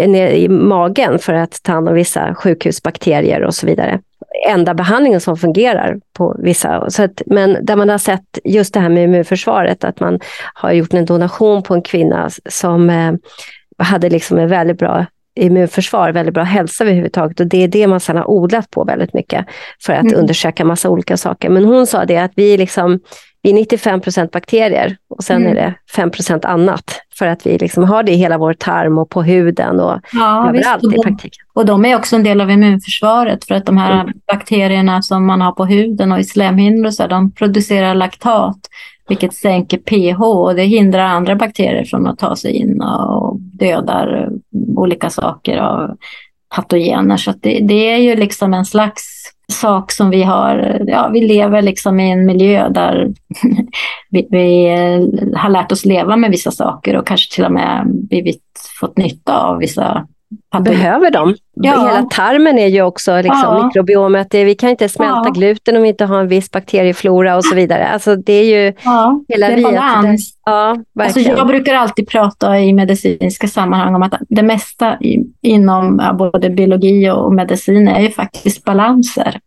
[0.07, 3.99] ner i magen för att ta hand om vissa sjukhusbakterier och så vidare
[4.47, 6.89] enda behandlingen som fungerar på vissa.
[6.89, 10.19] Så att, men där man har sett just det här med immunförsvaret, att man
[10.53, 13.13] har gjort en donation på en kvinna som eh,
[13.77, 15.05] hade liksom en väldigt bra
[15.37, 17.39] immunförsvar, väldigt bra hälsa överhuvudtaget.
[17.39, 19.45] Och det är det man sedan har odlat på väldigt mycket
[19.85, 20.19] för att mm.
[20.19, 21.49] undersöka massa olika saker.
[21.49, 22.99] Men hon sa det att vi, liksom,
[23.41, 25.51] vi är 95 procent bakterier och sen mm.
[25.51, 27.01] är det 5 procent annat.
[27.17, 30.49] För att vi liksom har det i hela vår tarm och på huden och ja,
[30.49, 30.93] överallt visst.
[30.93, 31.45] i praktiken.
[31.53, 34.13] Och de är också en del av immunförsvaret för att de här mm.
[34.31, 38.57] bakterierna som man har på huden och i slemhinnor så de producerar laktat
[39.07, 44.29] vilket sänker pH och det hindrar andra bakterier från att ta sig in och dödar
[44.75, 45.97] olika saker av
[46.55, 47.17] patogener.
[47.17, 51.61] Så det, det, är ju liksom en slags sak som vi har, ja vi lever
[51.61, 53.13] liksom i en miljö där
[54.09, 57.87] vi, vi, eh, har lärt oss leva med vissa saker och kanske till och med
[57.87, 58.43] blivit,
[58.79, 60.07] fått nytta av vissa
[60.59, 61.35] Behöver de?
[61.53, 61.71] Ja.
[61.71, 63.65] Hela tarmen är ju också liksom, ja.
[63.65, 64.33] mikrobiomet.
[64.33, 65.31] Vi kan inte smälta ja.
[65.31, 67.87] gluten om vi inte har en viss bakterieflora och så vidare.
[67.87, 70.33] Alltså, det är ju ja, hela det är balans.
[70.45, 76.15] Ja, alltså, jag brukar alltid prata i medicinska sammanhang om att det mesta i, inom
[76.17, 79.39] både biologi och medicin är ju faktiskt balanser.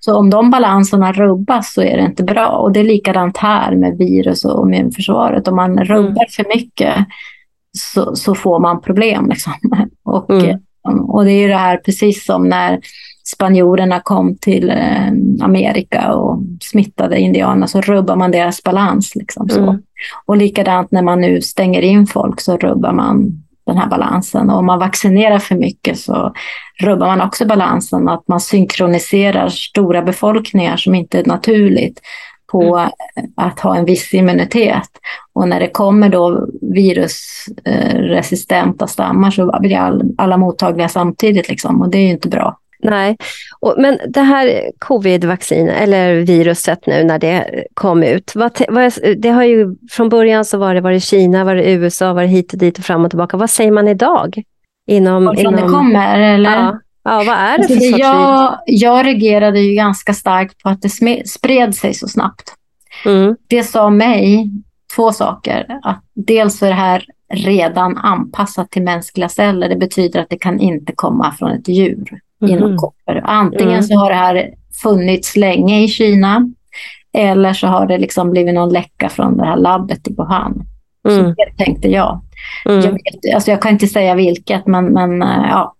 [0.00, 2.48] Så om de balanserna rubbas så är det inte bra.
[2.48, 5.48] Och det är likadant här med virus och immunförsvaret.
[5.48, 6.30] Om man rubbar mm.
[6.30, 6.94] för mycket
[7.78, 9.28] så, så får man problem.
[9.28, 9.52] Liksom.
[10.14, 10.60] Och mm.
[11.08, 12.80] Och det är ju det här precis som när
[13.24, 15.08] spanjorerna kom till eh,
[15.42, 19.14] Amerika och smittade indianerna så rubbar man deras balans.
[19.14, 19.62] Liksom, så.
[19.62, 19.82] Mm.
[20.26, 24.50] Och likadant när man nu stänger in folk så rubbar man den här balansen.
[24.50, 26.32] Och om man vaccinerar för mycket så
[26.82, 28.08] rubbar man också balansen.
[28.08, 32.00] Att man synkroniserar stora befolkningar som inte är naturligt
[32.52, 32.90] på mm.
[33.36, 34.88] att ha en viss immunitet.
[35.34, 41.48] Och när det kommer då virusresistenta stammar så blir alla mottagliga samtidigt.
[41.48, 42.58] Liksom, och det är ju inte bra.
[42.84, 43.16] Nej,
[43.76, 48.32] men det här covid-vaccin eller viruset nu när det kom ut.
[48.34, 51.70] Vad, vad, det har ju, från början så var det, var det Kina, var det
[51.70, 53.36] USA, var det hit och dit och fram och tillbaka.
[53.36, 54.42] Vad säger man idag?
[54.86, 56.50] Inom, Varifrån inom, det kommer eller?
[56.50, 58.58] Ja, ja, vad är det för alltså, sorts jag?
[58.66, 60.90] Jag reagerade ju ganska starkt på att det
[61.26, 62.54] spred sig så snabbt.
[63.06, 63.36] Mm.
[63.48, 64.50] Det sa mig
[64.96, 65.78] två saker.
[65.82, 69.68] Att dels är det här redan anpassat till mänskliga celler.
[69.68, 72.56] Det betyder att det kan inte komma från ett djur mm.
[72.56, 73.22] inom koppar.
[73.24, 73.82] Antingen mm.
[73.82, 74.50] så har det här
[74.82, 76.50] funnits länge i Kina
[77.12, 80.66] eller så har det liksom blivit någon läcka från det här labbet i Wuhan.
[81.08, 81.18] Mm.
[81.18, 82.20] Så det tänkte jag.
[82.64, 82.80] Mm.
[82.80, 85.74] Jag, vet, alltså jag kan inte säga vilket, men, men eh, ja,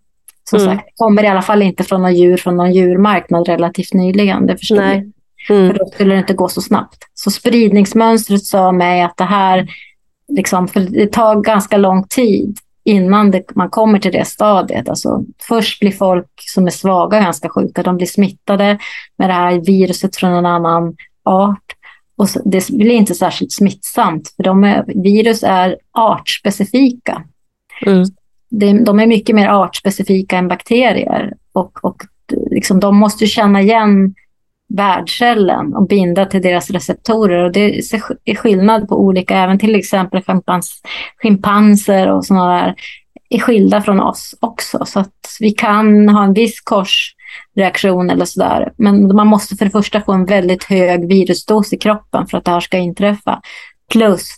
[0.50, 0.70] som mm.
[0.70, 4.46] sagt, det kommer i alla fall inte från någon djur från någon djurmarknad relativt nyligen.
[4.46, 5.12] Det förstår Nej.
[5.50, 5.70] Mm.
[5.70, 6.98] För då skulle det inte gå så snabbt.
[7.14, 9.68] Så spridningsmönstret sa mig att det här,
[10.28, 14.88] liksom, för det tar ganska lång tid innan det, man kommer till det stadiet.
[14.88, 17.82] Alltså, först blir folk som är svaga ganska sjuka.
[17.82, 18.78] De blir smittade
[19.18, 21.76] med det här viruset från en annan art.
[22.16, 27.22] Och så, det blir inte särskilt smittsamt, för de är, virus är artspecifika.
[27.86, 28.04] Mm.
[28.50, 31.34] De, de är mycket mer artspecifika än bakterier.
[31.52, 32.02] Och, och
[32.50, 34.14] liksom, de måste känna igen
[34.68, 37.44] värdcellen och binda till deras receptorer.
[37.44, 37.78] Och det
[38.24, 40.82] är skillnad på olika, även till exempel schimpans,
[41.22, 42.74] schimpanser och sådana där
[43.30, 44.84] är skilda från oss också.
[44.84, 48.72] Så att vi kan ha en viss korsreaktion eller sådär.
[48.76, 52.44] Men man måste för det första få en väldigt hög virusdos i kroppen för att
[52.44, 53.40] det här ska inträffa.
[53.92, 54.28] Plus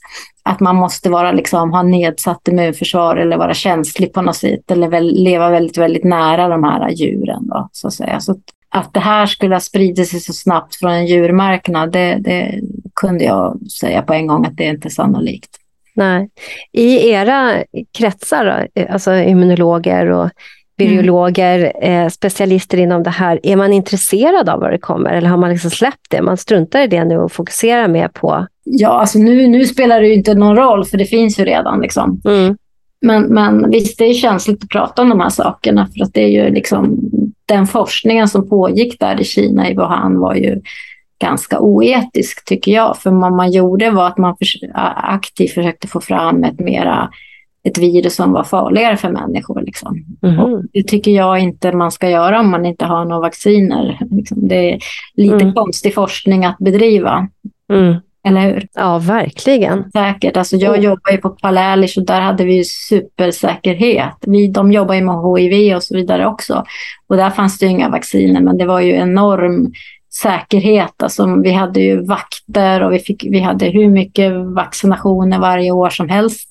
[0.43, 4.89] att man måste vara, liksom, ha nedsatt immunförsvar eller vara känslig på något sätt eller
[4.89, 7.47] väl, leva väldigt, väldigt nära de här djuren.
[7.47, 8.21] Då, så att säga.
[8.21, 8.37] Så
[8.77, 12.61] att det här skulle ha spridit sig så snabbt från en djurmarknad, det, det
[12.95, 15.51] kunde jag säga på en gång att det är inte sannolikt.
[15.95, 16.29] Nej.
[16.73, 17.65] I era
[17.99, 20.31] kretsar, alltså immunologer och
[20.79, 22.05] biologer, mm.
[22.05, 25.51] eh, specialister inom det här, är man intresserad av vad det kommer eller har man
[25.51, 26.23] liksom släppt det?
[26.23, 28.47] Man struntar i det nu och fokuserar mer på...
[28.65, 31.81] Ja, alltså nu, nu spelar det ju inte någon roll för det finns ju redan.
[31.81, 32.21] Liksom.
[32.25, 32.57] Mm.
[33.01, 36.23] Men, men visst, det är känsligt att prata om de här sakerna för att det
[36.23, 37.01] är ju liksom
[37.47, 40.61] den forskningen som pågick där i Kina, i Wuhan, var ju
[41.19, 42.99] ganska oetisk tycker jag.
[42.99, 44.47] För vad man gjorde var att man för,
[44.97, 47.11] aktivt försökte få fram ett mera
[47.67, 49.63] ett virus som var farligare för människor.
[49.63, 50.05] Liksom.
[50.23, 50.63] Mm.
[50.73, 53.99] det tycker jag inte man ska göra om man inte har några vacciner.
[54.11, 54.49] Liksom.
[54.49, 54.79] Det är
[55.15, 55.55] lite mm.
[55.55, 57.29] konstig forskning att bedriva.
[57.73, 57.95] Mm.
[58.27, 58.67] Eller hur?
[58.75, 59.91] Ja, verkligen.
[59.91, 60.37] Säkert.
[60.37, 64.17] Alltså jag jobbar ju på Palälish och där hade vi supersäkerhet.
[64.27, 66.65] Vi, de jobbar ju med HIV och så vidare också.
[67.09, 69.73] Och där fanns det inga vacciner, men det var ju enorm
[70.23, 71.03] säkerhet.
[71.03, 75.91] Alltså, vi hade ju vakter och vi, fick, vi hade hur mycket vaccinationer varje år
[75.91, 76.49] som helst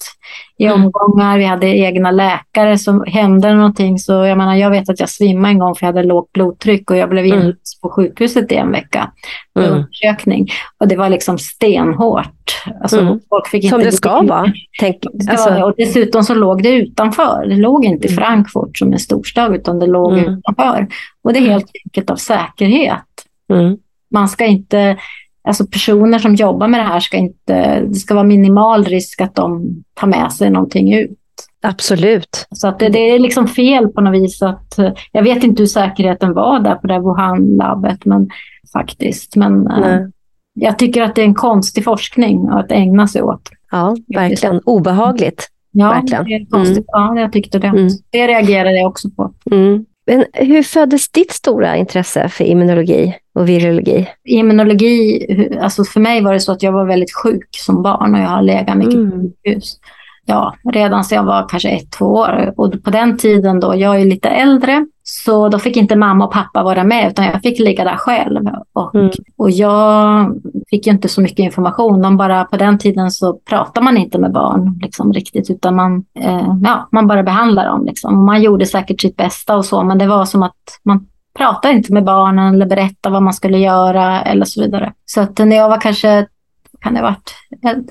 [0.58, 0.84] i mm.
[0.84, 1.38] omgångar.
[1.38, 4.00] Vi hade egna läkare som hände någonting.
[4.00, 6.92] Så jag menar, jag vet att jag svimmade en gång för jag hade lågt blodtryck
[6.92, 7.40] och jag blev mm.
[7.40, 9.12] inlagd på sjukhuset i en vecka
[9.54, 9.74] för mm.
[9.74, 10.48] undersökning.
[10.80, 12.64] Och det var liksom stenhårt.
[12.82, 13.20] Alltså, mm.
[13.30, 14.54] folk fick som inte det ska vara.
[14.80, 14.96] Tänk,
[15.30, 15.50] alltså.
[15.50, 17.46] ja, och dessutom så låg det utanför.
[17.50, 18.24] Det låg inte i mm.
[18.24, 20.34] Frankfurt som en storstad utan det låg mm.
[20.34, 20.88] utanför.
[21.24, 23.04] Och det är helt enkelt av säkerhet.
[23.54, 23.78] Mm.
[24.12, 24.98] Man ska inte,
[25.48, 29.36] alltså personer som jobbar med det här ska inte, det ska vara minimal risk att
[29.36, 31.20] de tar med sig någonting ut.
[31.62, 32.48] Absolut.
[32.52, 34.42] Så att det, det, är liksom fel på något vis.
[34.42, 34.80] Att,
[35.12, 38.30] jag vet inte hur säkerheten var där på det Wuhan-labbet, men
[38.74, 39.36] faktiskt.
[39.36, 40.00] Men äh,
[40.54, 43.50] jag tycker att det är en konstig forskning att ägna sig åt.
[43.72, 44.62] Ja, verkligen.
[44.66, 45.50] Obehagligt.
[45.72, 46.26] Ja, verkligen.
[46.26, 46.78] det är konstigt.
[46.78, 47.16] Mm.
[47.16, 47.68] Ja, jag tyckte det.
[47.68, 47.88] Mm.
[48.10, 49.34] Det reagerade jag också på.
[49.52, 49.86] Mm.
[50.08, 54.08] Men hur föddes ditt stora intresse för immunologi och virologi?
[54.24, 55.28] Immunologi,
[55.62, 58.28] alltså för mig var det så att jag var väldigt sjuk som barn och jag
[58.28, 59.12] har legat mycket mm.
[59.12, 59.80] på sjukhus
[60.26, 62.54] ja, redan så jag var kanske ett, två år.
[62.58, 66.32] Och på den tiden då, jag är lite äldre, så då fick inte mamma och
[66.32, 68.50] pappa vara med utan jag fick ligga där själv.
[68.74, 69.12] Och, mm.
[69.38, 70.32] och jag
[70.70, 72.02] fick inte så mycket information.
[72.02, 76.06] De bara, på den tiden så pratar man inte med barn liksom, riktigt utan man,
[76.20, 77.86] eh, ja, man bara behandlar dem.
[77.86, 78.26] Liksom.
[78.26, 81.94] Man gjorde säkert sitt bästa och så men det var som att man pratade inte
[81.94, 84.94] med barnen eller berättade vad man skulle göra eller så vidare.
[85.06, 86.28] Så att när jag var kanske
[86.82, 87.36] kan det ha varit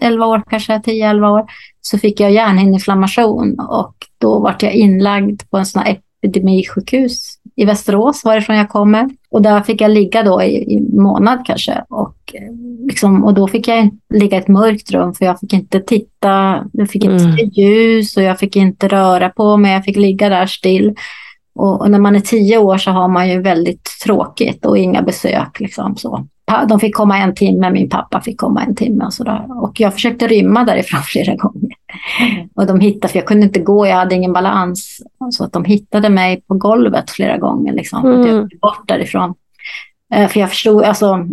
[0.00, 1.46] 11 år, kanske 10-11 år,
[1.80, 7.64] så fick jag hjärnhinneinflammation och då vart jag inlagd på en sån här epidemisjukhus i
[7.64, 9.10] Västerås, varifrån jag kommer.
[9.30, 11.84] Och där fick jag ligga då i, en månad kanske.
[11.88, 12.52] Och, eh,
[12.86, 16.64] liksom, och då fick jag ligga i ett mörkt rum för jag fick inte titta,
[16.72, 17.36] jag fick inte mm.
[17.36, 20.94] se ljus och jag fick inte röra på mig, jag fick ligga där still.
[21.54, 25.02] Och, och, när man är tio år så har man ju väldigt tråkigt och inga
[25.02, 25.60] besök.
[25.60, 26.26] Liksom, så.
[26.68, 29.46] De fick komma en timme, min pappa fick komma en timme och sådär.
[29.62, 31.70] Och jag försökte rymma därifrån flera gånger.
[32.54, 35.00] Och de hittade, för jag kunde inte gå, jag hade ingen balans.
[35.30, 38.20] Så att de hittade mig på golvet flera gånger, liksom, mm.
[38.20, 39.34] att jag bort därifrån.
[40.14, 41.26] Eh, för jag förstod, alltså,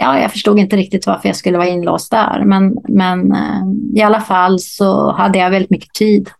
[0.00, 2.42] ja, jag förstod inte riktigt varför jag skulle vara inlåst där.
[2.44, 3.62] Men, men eh,
[3.94, 6.30] i alla fall så hade jag väldigt mycket tid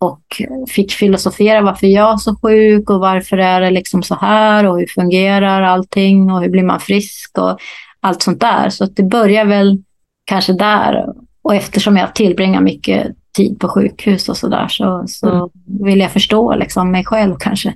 [0.00, 4.66] och fick filosofera varför jag är så sjuk och varför är det liksom så här
[4.66, 7.58] och hur fungerar allting och hur blir man frisk och
[8.00, 8.70] allt sånt där.
[8.70, 9.82] Så det börjar väl
[10.24, 11.06] kanske där.
[11.42, 15.48] Och eftersom jag tillbringar mycket tid på sjukhus och så där så, så mm.
[15.84, 17.74] vill jag förstå liksom mig själv kanske.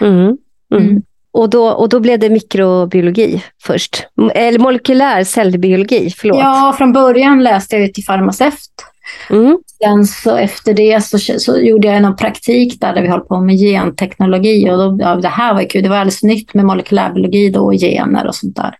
[0.00, 0.18] Mm.
[0.20, 0.38] Mm.
[0.70, 1.02] mm.
[1.32, 6.38] Och, då, och då blev det mikrobiologi först, eller molekylär cellbiologi, förlåt.
[6.38, 8.93] Ja, från början läste jag till farmaceut
[9.30, 9.58] Mm.
[9.82, 13.40] Sen så efter det så, så gjorde jag en praktik där, där vi höll på
[13.40, 14.70] med genteknologi.
[14.70, 15.82] Och då, ja, det här var kul.
[15.82, 18.74] Det var alldeles nytt med molekylärbiologi då, och gener och sånt där.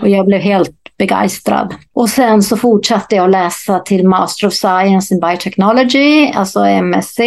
[0.00, 1.74] Och jag blev helt begeistrad.
[1.94, 7.18] Och sen så fortsatte jag läsa till Master of Science in Biotechnology, alltså MSc.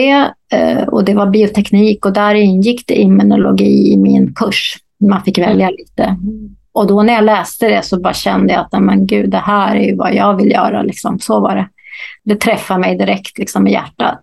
[0.52, 4.78] Eh, och det var bioteknik och där ingick det immunologi i min kurs.
[5.10, 6.18] Man fick välja lite.
[6.74, 9.76] Och då när jag läste det så bara kände jag att men gud, det här
[9.76, 10.84] är ju vad jag vill göra.
[10.84, 11.20] Liksom.
[11.20, 11.68] Så var det
[12.24, 14.22] det träffar mig direkt liksom i hjärtat.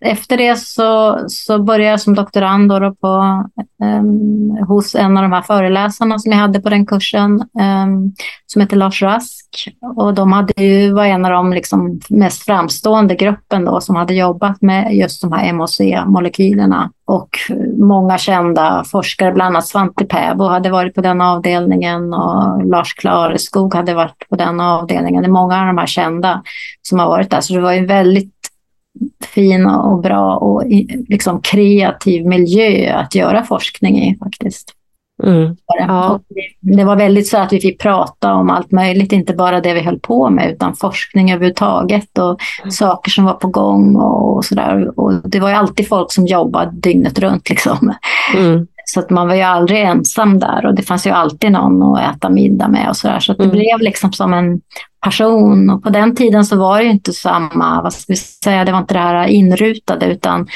[0.00, 3.44] Efter det så, så började jag som doktorand då på,
[3.82, 8.14] um, hos en av de här föreläsarna som jag hade på den kursen, um,
[8.46, 9.68] som heter Lars Rask.
[9.96, 14.14] Och de hade ju, var en av de liksom mest framstående gruppen då, som hade
[14.14, 16.90] jobbat med just de här MHC-molekylerna.
[17.06, 17.28] Och
[17.78, 23.74] många kända forskare, bland annat Svante Pääbo hade varit på den avdelningen och Lars Klareskog
[23.74, 25.22] hade varit på den avdelningen.
[25.22, 26.42] Det är många av de här kända
[26.82, 27.40] som har varit där.
[27.40, 28.35] Så det var ju väldigt
[29.34, 30.62] fin och bra och
[31.08, 34.72] liksom kreativ miljö att göra forskning i faktiskt.
[35.22, 35.56] Mm.
[35.66, 36.20] Ja.
[36.60, 39.80] Det var väldigt så att vi fick prata om allt möjligt, inte bara det vi
[39.80, 42.70] höll på med utan forskning överhuvudtaget och mm.
[42.70, 45.00] saker som var på gång och, och sådär.
[45.00, 47.50] Och det var ju alltid folk som jobbade dygnet runt.
[47.50, 47.94] Liksom.
[48.36, 48.66] Mm.
[48.88, 52.16] Så att man var ju aldrig ensam där och det fanns ju alltid någon att
[52.16, 53.20] äta middag med och sådär.
[53.20, 53.56] Så, så det mm.
[53.56, 54.60] blev liksom som en
[55.04, 55.70] person.
[55.70, 58.78] Och på den tiden så var det inte samma, vad ska vi säga, det var
[58.78, 60.46] inte det här inrutade utan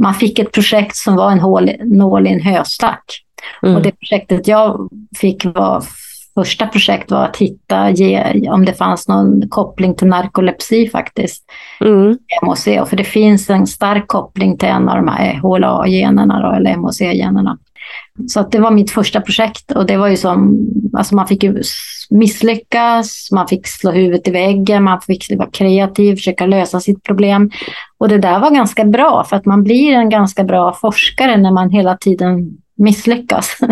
[0.00, 3.04] man fick ett projekt som var en hål, nål i en höstack.
[3.62, 3.76] Mm.
[3.76, 4.88] Och det projektet jag
[5.20, 5.84] fick var
[6.34, 11.44] första projekt var att hitta ge, om det fanns någon koppling till narkolepsi faktiskt.
[11.80, 12.18] Mm.
[12.42, 17.58] MHC, för det finns en stark koppling till en av de här HLA-generna eller MHC-generna.
[18.28, 20.58] Så att det var mitt första projekt och det var ju som,
[20.92, 21.62] alltså man fick ju
[22.10, 27.50] misslyckas, man fick slå huvudet i väggen, man fick vara kreativ, försöka lösa sitt problem.
[27.98, 31.50] Och det där var ganska bra för att man blir en ganska bra forskare när
[31.50, 33.56] man hela tiden misslyckas.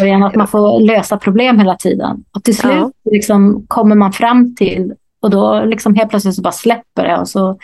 [0.00, 0.22] Mm.
[0.22, 2.24] att man får lösa problem hela tiden.
[2.34, 2.90] Och till slut ja.
[3.10, 7.28] liksom, kommer man fram till, och då liksom helt plötsligt så bara släpper det och
[7.28, 7.58] så.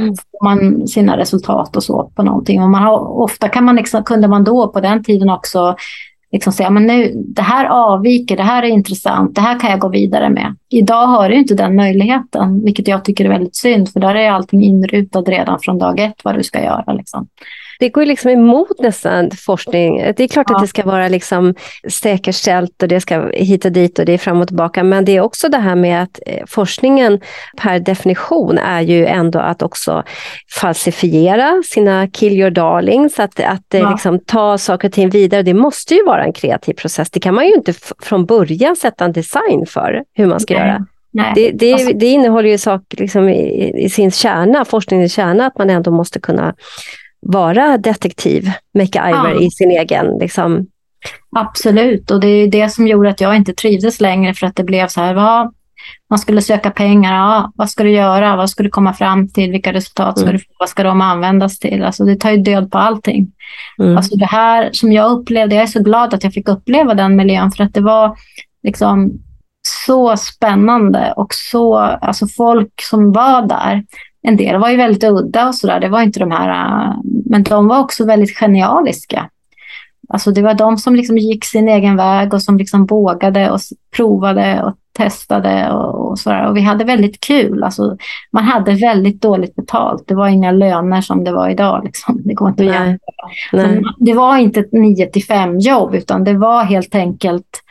[0.00, 0.14] Mm.
[0.14, 2.62] får man sina resultat och så på någonting.
[2.62, 5.76] Och man har, ofta kan man liksom, kunde man då på den tiden också
[6.32, 9.80] liksom säga men nu, det här avviker, det här är intressant, det här kan jag
[9.80, 10.56] gå vidare med.
[10.68, 14.30] Idag har du inte den möjligheten, vilket jag tycker är väldigt synd, för där är
[14.30, 16.92] allting inrutat redan från dag ett vad du ska göra.
[16.92, 17.28] Liksom
[17.80, 19.98] det går liksom emot nästan forskning.
[20.16, 20.56] Det är klart ja.
[20.56, 21.54] att det ska vara liksom
[21.88, 24.84] säkerställt och det ska hit och dit och det är fram och tillbaka.
[24.84, 27.20] Men det är också det här med att eh, forskningen
[27.56, 30.04] per definition är ju ändå att också
[30.60, 33.90] falsifiera sina kill your darlings, att, att ja.
[33.90, 35.42] liksom ta saker och ting vidare.
[35.42, 37.10] Det måste ju vara en kreativ process.
[37.10, 40.62] Det kan man ju inte från början sätta en design för hur man ska Nej.
[40.66, 40.86] göra.
[41.34, 45.58] Det, det, alltså- det, innehåller ju saker liksom i, i, sin kärna, forskningens kärna, att
[45.58, 46.54] man ändå måste kunna
[47.20, 49.40] vara detektiv, MacGyver ja.
[49.40, 50.18] i sin egen...
[50.20, 50.66] Liksom.
[51.36, 54.64] Absolut, och det är det som gjorde att jag inte trivdes längre för att det
[54.64, 55.54] blev så här, vad,
[56.10, 59.50] man skulle söka pengar, ja, vad ska du göra, vad ska du komma fram till,
[59.50, 60.36] vilka resultat ska mm.
[60.36, 61.84] du få, vad ska de användas till?
[61.84, 63.32] Alltså det tar ju död på allting.
[63.78, 63.96] Mm.
[63.96, 67.16] Alltså det här som jag upplevde, jag är så glad att jag fick uppleva den
[67.16, 68.16] miljön för att det var
[68.62, 69.12] liksom
[69.68, 73.84] så spännande och så, alltså folk som var där,
[74.22, 75.80] en del var ju väldigt udda och sådär.
[75.80, 76.92] Det var inte de här,
[77.24, 79.30] men de var också väldigt genialiska.
[80.08, 83.60] Alltså det var de som liksom gick sin egen väg och som liksom vågade och
[83.96, 86.48] provade och testade och, och sådär.
[86.48, 87.64] Och vi hade väldigt kul.
[87.64, 87.96] Alltså,
[88.32, 90.04] man hade väldigt dåligt betalt.
[90.06, 91.84] Det var inga löner som det var idag.
[91.84, 92.22] Liksom.
[92.24, 93.82] Det går inte att jämföra.
[93.98, 97.62] Det var inte ett 9 till 5 jobb utan det var helt enkelt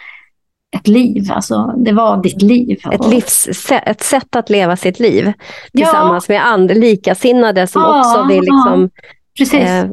[0.75, 1.31] ett liv.
[1.31, 2.79] Alltså, det var ditt liv.
[2.91, 5.33] Ett, livssätt, ett sätt att leva sitt liv
[5.73, 6.33] tillsammans ja.
[6.33, 8.89] med andra likasinnade som ja, också vill liksom,
[9.37, 9.69] Precis.
[9.69, 9.85] Eh,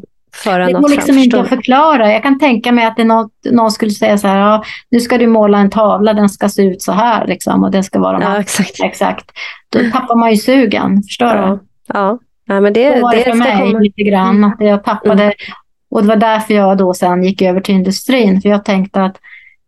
[0.43, 2.11] föra det går liksom inte att förklara.
[2.11, 5.17] Jag kan tänka mig att det något, någon skulle säga så här, ja, nu ska
[5.17, 8.19] du måla en tavla, den ska se ut så här liksom, och det ska vara
[8.19, 8.33] de här.
[8.33, 8.79] Ja, exakt.
[8.83, 9.31] exakt.
[9.69, 11.47] Då tappar man ju sugen, förstår ja.
[11.47, 11.59] du?
[11.93, 12.19] Ja.
[12.45, 13.79] ja, men det, så var det, det för mig komma...
[13.79, 14.43] lite grann.
[14.43, 15.35] Att jag tappade, mm.
[15.89, 19.17] Och det var därför jag då sen gick över till industrin, för jag tänkte att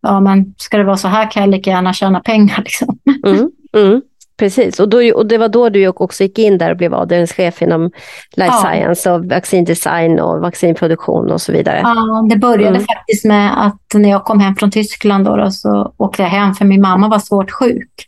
[0.02, 2.58] ja, men ska det vara så här kan jag lika gärna tjäna pengar.
[2.64, 2.98] Liksom.
[3.26, 4.02] Mm, mm,
[4.38, 7.62] precis, och, då, och det var då du också gick in där och blev avdelningschef
[7.62, 7.90] inom
[8.36, 8.70] life ja.
[8.70, 11.80] science och vaccindesign och vaccinproduktion och så vidare.
[11.82, 12.86] Ja, det började mm.
[12.86, 16.54] faktiskt med att när jag kom hem från Tyskland då, då, så åkte jag hem
[16.54, 18.06] för min mamma var svårt sjuk.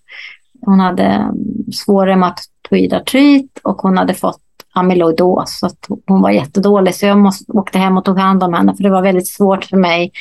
[0.66, 1.28] Hon hade
[1.72, 4.40] svår reumatoid artrit och hon hade fått
[4.74, 5.59] amyloidos.
[5.59, 5.70] Så
[6.07, 8.90] hon var jättedålig så jag måste, åkte hem och tog hand om henne för det
[8.90, 10.12] var väldigt svårt för mig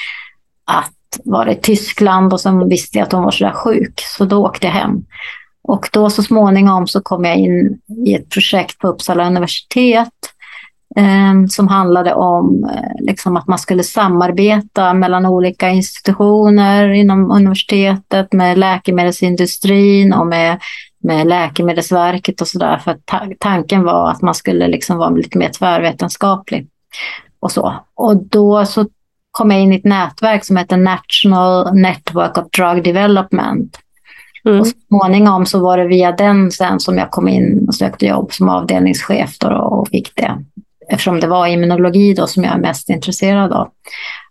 [0.66, 0.92] att
[1.24, 4.02] var i Tyskland och sen visste jag att hon var så där sjuk.
[4.18, 5.06] Så då åkte jag hem.
[5.64, 10.14] Och då så småningom så kom jag in i ett projekt på Uppsala universitet
[10.96, 18.34] eh, som handlade om eh, liksom att man skulle samarbeta mellan olika institutioner inom universitetet
[18.34, 20.60] med läkemedelsindustrin och med,
[21.04, 22.78] med Läkemedelsverket och sådär.
[22.78, 26.68] För ta tanken var att man skulle liksom vara lite mer tvärvetenskaplig.
[27.40, 27.74] Och, så.
[27.96, 28.86] och då så
[29.32, 33.78] kom jag in i ett nätverk som heter National Network of Drug Development.
[34.46, 34.60] Mm.
[34.60, 38.06] Och så småningom så var det via den sen som jag kom in och sökte
[38.06, 40.44] jobb som avdelningschef och fick det.
[40.90, 43.70] Eftersom det var immunologi då som jag är mest intresserad av.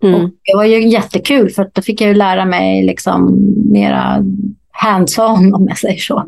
[0.03, 0.15] Mm.
[0.15, 3.37] Och det var ju jättekul för då fick jag ju lära mig liksom
[3.73, 4.25] mera
[4.71, 6.25] hands-on om jag säger så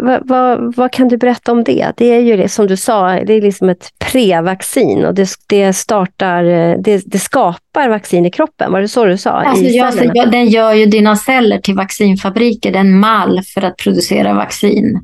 [0.00, 1.92] vad, vad, vad, kan du berätta om det?
[1.96, 6.42] Det är ju som du sa, det är liksom ett prevaccin och det, det, startar,
[6.82, 8.72] det, det, skapar vaccin i kroppen.
[8.72, 9.30] Var det så du sa?
[9.30, 13.76] Alltså, jag, den gör ju dina celler till vaccinfabriker, det är en mall för att
[13.76, 15.00] producera vaccin.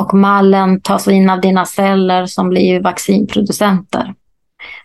[0.00, 4.14] Och mallen tas in av dina celler som blir vaccinproducenter.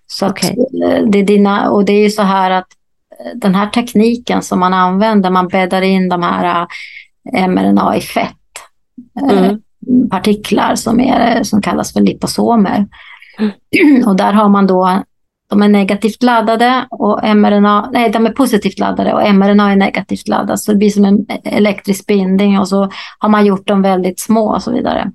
[0.08, 0.50] Så okay.
[0.84, 2.68] Eh, det är dina, och det är ju så här att
[3.20, 6.68] eh, den här tekniken som man använder, man bäddar in de här
[7.34, 8.36] eh, mRNA i fett,
[9.22, 9.60] mm.
[10.10, 12.88] partiklar som, är, som kallas för liposomer.
[13.40, 14.08] Mm.
[14.08, 15.04] Och där har man då
[15.50, 20.28] de är negativt laddade och mRNA, nej de är positivt laddade och mRNA är negativt
[20.28, 20.60] laddad.
[20.60, 22.90] Så det blir som en elektrisk bindning och så
[23.20, 25.12] har man gjort dem väldigt små och så vidare.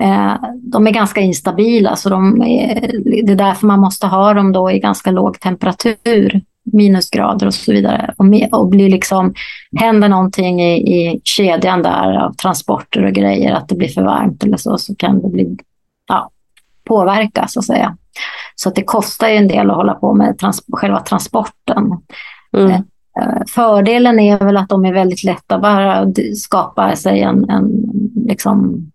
[0.00, 2.90] Eh, de är ganska instabila så de är,
[3.24, 7.72] det är därför man måste ha dem då i ganska låg temperatur, minusgrader och så
[7.72, 8.14] vidare.
[8.16, 9.34] Och, och blir liksom,
[9.80, 14.44] händer någonting i, i kedjan där av transporter och grejer, att det blir för varmt
[14.44, 15.56] eller så, så kan det bli,
[16.08, 16.30] ja,
[16.84, 17.96] påverka så att säga.
[18.54, 21.98] Så att det kostar ju en del att hålla på med trans själva transporten.
[22.56, 22.70] Mm.
[23.20, 26.06] Eh, fördelen är väl att de är väldigt lätta att bara
[26.36, 27.70] skapa sig en, en,
[28.26, 28.86] liksom,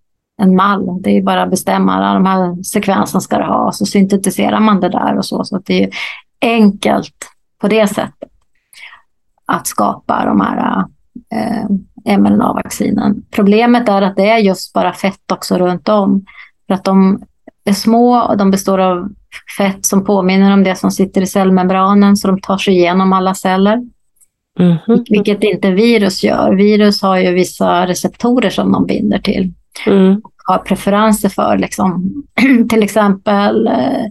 [0.42, 1.02] en mall.
[1.02, 4.90] Det är bara att bestämma de här sekvensen ska det ha så syntetiserar man det
[4.90, 5.44] där och så.
[5.44, 5.90] Så det är
[6.42, 7.16] enkelt
[7.62, 8.30] på det sättet
[9.46, 10.86] att skapa de här
[11.36, 13.24] eh, mRNA-vaccinen.
[13.32, 16.26] Problemet är att det är just bara fett också runt om.
[16.68, 17.24] För att de
[17.66, 19.10] är små och de består av
[19.58, 23.34] fett som påminner om det som sitter i cellmembranen så de tar sig igenom alla
[23.34, 23.82] celler.
[24.60, 25.06] Mm -hmm.
[25.10, 26.54] Vilket inte virus gör.
[26.56, 29.54] Virus har ju vissa receptorer som de binder till.
[29.86, 30.22] Mm.
[30.46, 31.58] har preferenser för.
[31.58, 32.14] Liksom.
[32.70, 34.06] Till exempel eh,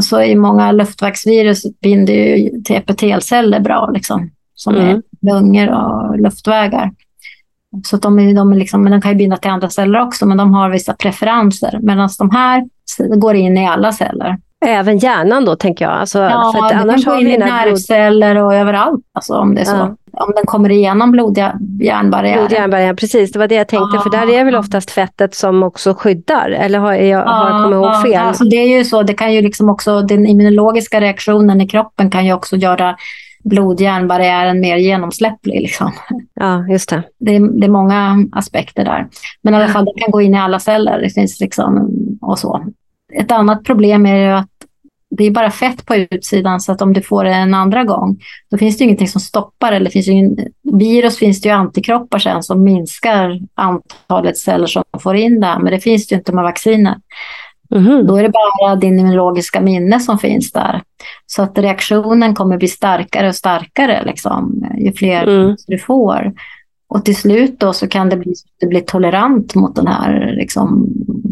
[0.00, 4.88] så är många luftvägsvirus binder ju till epitelceller bra, liksom, som mm.
[4.88, 6.90] är lungor och luftvägar.
[7.84, 10.26] Så de, är, de, är liksom, men de kan ju binda till andra celler också,
[10.26, 11.78] men de har vissa preferenser.
[11.82, 12.68] Medan de här
[13.16, 14.38] går in i alla celler.
[14.66, 15.94] Även hjärnan då, tänker jag.
[15.94, 18.46] Alltså, ja, för att annars kan gå in i nervceller blod...
[18.46, 19.76] och överallt, alltså, om det är så.
[19.76, 19.96] Ja.
[20.12, 22.38] Om den kommer igenom blodhjärnbarriären.
[22.38, 23.32] Blodhjärnbarriären, precis.
[23.32, 24.00] Det var det jag tänkte, ja.
[24.00, 26.50] för där är väl oftast fettet som också skyddar?
[26.50, 28.26] Eller har jag, ja, har jag kommit ihåg fel?
[28.26, 32.10] Alltså, det är ju så, det kan ju liksom också, den immunologiska reaktionen i kroppen
[32.10, 32.96] kan ju också göra
[33.44, 35.60] blodhjärnbarriären mer genomsläpplig.
[35.60, 35.92] Liksom.
[36.34, 37.02] Ja, just det.
[37.18, 39.06] Det är, det är många aspekter där.
[39.42, 41.00] Men i alla fall, det kan gå in i alla celler.
[41.00, 41.90] Det finns liksom,
[42.20, 42.64] och så.
[43.12, 44.48] Ett annat problem är ju att
[45.10, 48.18] det är bara fett på utsidan så att om du får det en andra gång
[48.50, 49.72] då finns det ingenting som stoppar.
[49.72, 55.16] Eller finns ingen, virus finns det ju antikroppar sen som minskar antalet celler som får
[55.16, 55.56] in det.
[55.60, 56.96] Men det finns det ju inte med vacciner.
[57.74, 58.06] Mm.
[58.06, 60.82] Då är det bara din immunologiska minne som finns där.
[61.26, 65.56] Så att reaktionen kommer bli starkare och starkare liksom, ju fler mm.
[65.66, 66.32] du får.
[66.88, 70.88] Och till slut då så kan det bli, det blir tolerant mot den här liksom,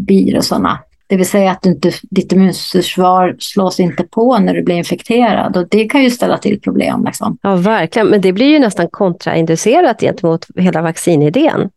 [0.06, 0.78] viruserna.
[1.08, 5.56] Det vill säga att du inte, ditt immunförsvar slås inte på när du blir infekterad
[5.56, 7.04] och det kan ju ställa till problem.
[7.04, 7.38] Liksom.
[7.42, 8.08] Ja, verkligen.
[8.08, 11.70] Men det blir ju nästan kontrainducerat gentemot hela vaccinidén.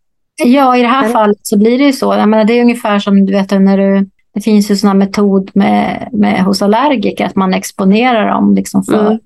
[0.43, 2.13] Ja, i det här fallet så blir det ju så.
[2.13, 5.51] Jag menar, det är ungefär som du vet när du det finns ju sån metod
[5.53, 9.19] med, med, hos allergiker att man exponerar dem liksom för mm.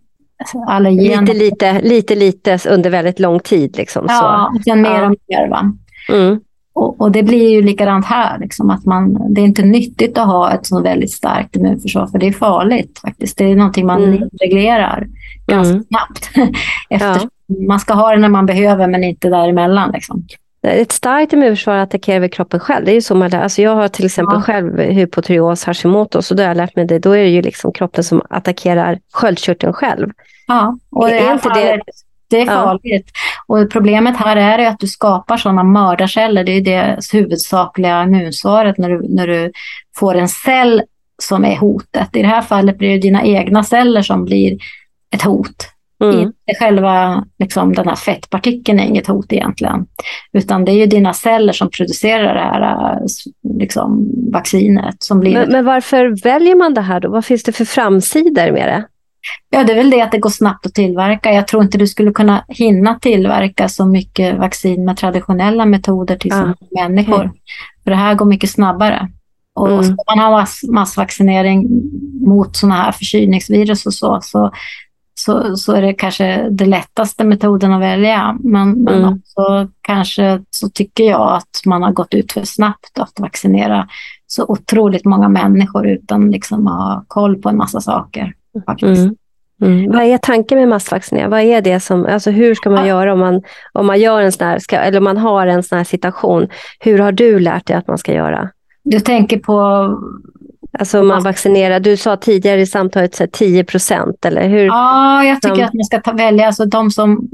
[0.67, 1.33] allergener.
[1.33, 3.77] Lite, lite, lite, lite under väldigt lång tid.
[3.77, 4.57] Liksom, ja, så.
[4.57, 5.05] och sen mer ja.
[5.05, 5.49] och mer.
[5.49, 5.73] Va?
[6.09, 6.39] Mm.
[6.75, 8.39] Och, och, det blir ju likadant här.
[8.39, 12.19] Liksom, att man, det är inte nyttigt att ha ett så väldigt starkt immunförsvar, för
[12.19, 12.99] det är farligt.
[12.99, 13.37] faktiskt.
[13.37, 14.29] Det är någonting man mm.
[14.41, 15.07] reglerar
[15.47, 15.83] ganska mm.
[15.83, 16.29] snabbt.
[16.89, 17.67] Eftersom ja.
[17.67, 19.91] Man ska ha det när man behöver, men inte däremellan.
[19.91, 20.25] Liksom.
[20.67, 22.85] Ett starkt immunförsvar attackerar väl kroppen själv.
[22.85, 24.41] Det är ju så man alltså jag har till exempel ja.
[24.41, 26.99] själv hypotyreos Hashimoto, så då har jag lärt mig det.
[26.99, 30.09] Då är det ju liksom kroppen som attackerar sköldkörteln själv.
[30.47, 31.81] Ja, och det är, inte det...
[32.33, 33.11] Det är farligt.
[33.47, 33.61] Ja.
[33.61, 36.43] Och problemet här är att du skapar sådana mördarceller.
[36.43, 39.51] Det är det huvudsakliga immunsvaret när du, när du
[39.95, 40.81] får en cell
[41.21, 42.15] som är hotet.
[42.15, 44.57] I det här fallet blir det dina egna celler som blir
[45.15, 45.69] ett hot.
[46.03, 46.19] Mm.
[46.19, 49.85] Inte själva liksom, den här fettpartikeln är inget hot egentligen.
[50.33, 52.99] Utan det är ju dina celler som producerar det här
[53.59, 55.03] liksom, vaccinet.
[55.03, 57.09] Som blir men, men varför väljer man det här då?
[57.09, 58.87] Vad finns det för framsidor med det?
[59.49, 61.33] Ja, det är väl det att det går snabbt att tillverka.
[61.33, 66.31] Jag tror inte du skulle kunna hinna tillverka så mycket vaccin med traditionella metoder till
[66.31, 66.53] ja.
[66.81, 67.21] människor.
[67.21, 67.35] Mm.
[67.83, 69.09] För det här går mycket snabbare.
[69.55, 69.83] Och mm.
[69.83, 71.67] ska man ha mass, massvaccinering
[72.27, 74.51] mot sådana här förkylningsvirus och så, så
[75.15, 78.37] så, så är det kanske den lättaste metoden att välja.
[78.39, 79.13] Men, men mm.
[79.13, 83.87] också kanske så tycker jag att man har gått ut för snabbt att vaccinera
[84.27, 88.33] så otroligt många människor utan liksom att ha koll på en massa saker.
[88.81, 89.15] Mm.
[89.61, 89.91] Mm.
[89.91, 91.29] Vad är tanken med massvaccinering?
[91.29, 93.41] Vad är det som, alltså hur ska man göra om man,
[93.71, 96.47] om man gör en sån här, ska, eller om man har en sån här situation?
[96.79, 98.49] Hur har du lärt dig att man ska göra?
[98.83, 99.89] Du tänker på
[100.79, 104.65] Alltså man vaccinerar, du sa tidigare i samtalet så 10 procent, eller hur?
[104.65, 105.65] Ja, jag tycker som...
[105.65, 107.29] att man ska ta, välja alltså de som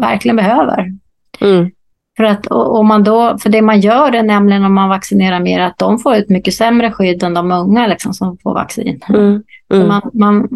[0.00, 0.92] verkligen behöver.
[1.40, 1.70] Mm.
[2.16, 5.60] För, att, och, man då, för det man gör är nämligen om man vaccinerar mer
[5.60, 9.00] att de får ett mycket sämre skydd än de unga liksom, som får vaccin.
[9.08, 9.42] Mm.
[9.72, 9.88] Mm.
[9.88, 10.48] Man, man,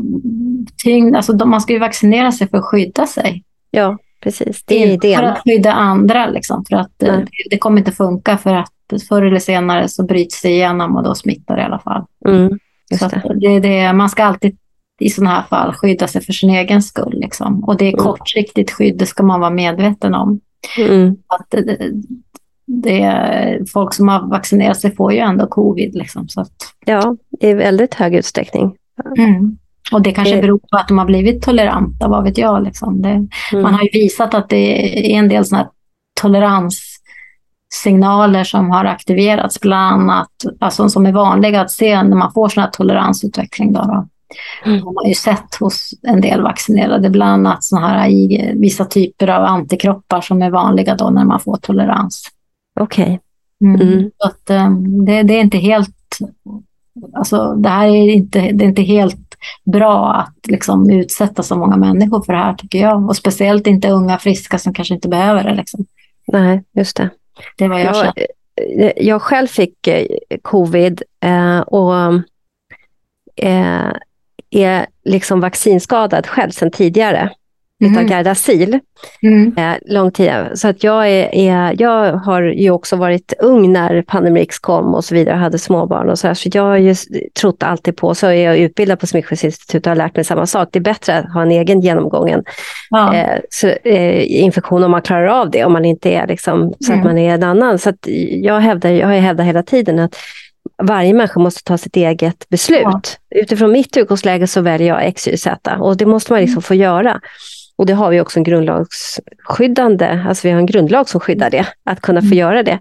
[0.84, 3.44] tyngd, alltså de, man ska ju vaccinera sig för att skydda sig.
[3.70, 4.64] Ja, precis.
[4.64, 5.18] Det är idén.
[5.18, 6.26] För att skydda andra.
[6.26, 8.72] Liksom, för att det, det kommer inte funka för att
[9.09, 12.04] förr eller senare så bryts det igenom och då smittar det i alla fall.
[12.28, 12.59] Mm,
[12.98, 13.61] så det.
[13.61, 14.56] Det, man ska alltid
[15.00, 17.14] i sådana här fall skydda sig för sin egen skull.
[17.20, 17.64] Liksom.
[17.64, 18.04] Och det är mm.
[18.04, 20.40] kortsiktigt skydd, det ska man vara medveten om.
[20.78, 21.16] Mm.
[21.26, 21.92] Att det,
[22.66, 25.94] det, folk som har vaccinerat sig får ju ändå covid.
[25.94, 26.52] Liksom, så att...
[26.86, 28.76] Ja, i väldigt hög utsträckning.
[29.18, 29.59] Mm.
[29.92, 32.62] Och det kanske beror på att de har blivit toleranta, vad vet jag.
[32.62, 33.02] Liksom.
[33.02, 33.28] Det, mm.
[33.52, 34.56] Man har ju visat att det
[35.14, 35.70] är en del sådana
[36.20, 36.98] tolerans
[37.74, 40.30] signaler som har aktiverats, bland annat
[40.61, 43.72] alltså som är vanliga att se när man får sån här toleransutveckling.
[43.72, 44.09] Då, då.
[44.64, 44.83] Mm.
[44.83, 49.29] har man ju sett hos en del vaccinerade, bland annat såna här, i vissa typer
[49.29, 52.24] av antikroppar som är vanliga då när man får tolerans.
[52.81, 53.05] Okej.
[53.05, 53.18] Okay.
[53.61, 53.81] Mm.
[53.81, 54.11] Mm.
[54.66, 55.97] um, det, det, är inte helt...
[57.14, 61.76] Alltså, det här är inte, det är inte helt bra att liksom, utsätta så många
[61.76, 63.09] människor för det här, tycker jag.
[63.09, 65.55] Och speciellt inte unga friska som kanske inte behöver det.
[65.55, 65.87] Liksom.
[66.26, 67.11] Nej, just det.
[67.57, 70.07] Det var jag, jag eh, Jag själv fick eh,
[70.43, 71.95] covid eh, och
[74.51, 77.30] är liksom vaccinskadad själv sedan tidigare.
[77.80, 77.92] mm.
[77.92, 78.80] utav Gardasil.
[79.22, 79.55] Mm.
[79.57, 80.32] Eh, lång tid.
[80.55, 85.05] Så att jag, är, är, jag har ju också varit ung när Pandemrix kom och
[85.05, 86.34] så vidare, hade småbarn och så här.
[86.34, 86.94] Så jag har ju
[87.40, 90.68] trott alltid på, så är jag utbildad på Smittskyddsinstitutet och har lärt mig samma sak.
[90.72, 92.44] Det är bättre att ha en egen genomgång än
[92.90, 93.14] ja.
[93.14, 96.92] eh, så, eh, infektion om man klarar av det, om man inte är liksom, så
[96.92, 96.99] mm.
[96.99, 97.78] att man är en annan.
[97.78, 97.92] Så
[98.42, 100.16] jag, hävdar, jag hävdar hela tiden att
[100.83, 102.83] varje människa måste ta sitt eget beslut.
[102.83, 103.01] Ja.
[103.41, 106.62] Utifrån mitt utgångsläge så väljer jag X, Y, Z och det måste man liksom mm.
[106.62, 107.20] få göra.
[107.76, 111.66] Och det har vi också en grundlagsskyddande, alltså vi har en grundlag som skyddar det,
[111.85, 112.39] att kunna få mm.
[112.39, 112.79] göra det.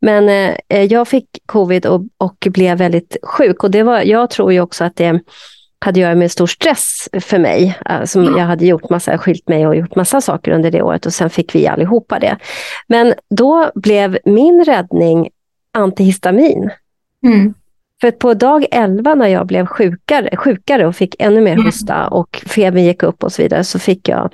[0.00, 0.28] Men
[0.68, 4.60] eh, jag fick covid och, och, blev väldigt sjuk och det var, jag tror ju
[4.60, 5.20] också att det
[5.84, 7.78] hade att göra med stor stress för mig.
[7.90, 11.06] Eh, som jag hade gjort massa, skilt mig och gjort massa saker under det året
[11.06, 12.38] och sen fick vi allihopa det.
[12.88, 15.28] Men då blev min räddning
[15.72, 16.70] antihistamin.
[17.24, 17.54] Mm.
[18.00, 21.64] För på dag 11 när jag blev sjukare, sjukare och fick ännu mer mm.
[21.64, 24.32] hosta och febern gick upp och så vidare så fick jag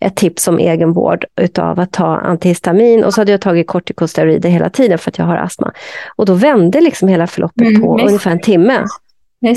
[0.00, 4.70] ett tips om egenvård utav att ta antihistamin och så hade jag tagit kortikosteroider hela
[4.70, 5.72] tiden för att jag har astma.
[6.16, 8.84] Och då vände liksom hela förloppet mm, på ungefär en timme.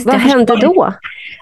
[0.06, 0.94] Vad hände då?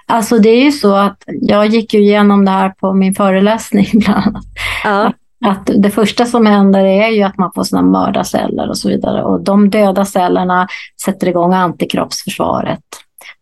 [0.06, 3.86] Alltså det är ju så att jag gick ju igenom det här på min föreläsning
[3.92, 4.44] bland annat.
[4.84, 5.12] Ja
[5.46, 9.22] att det första som händer är ju att man får sina mördarceller och så vidare.
[9.22, 10.68] Och de döda cellerna
[11.04, 12.80] sätter igång antikroppsförsvaret.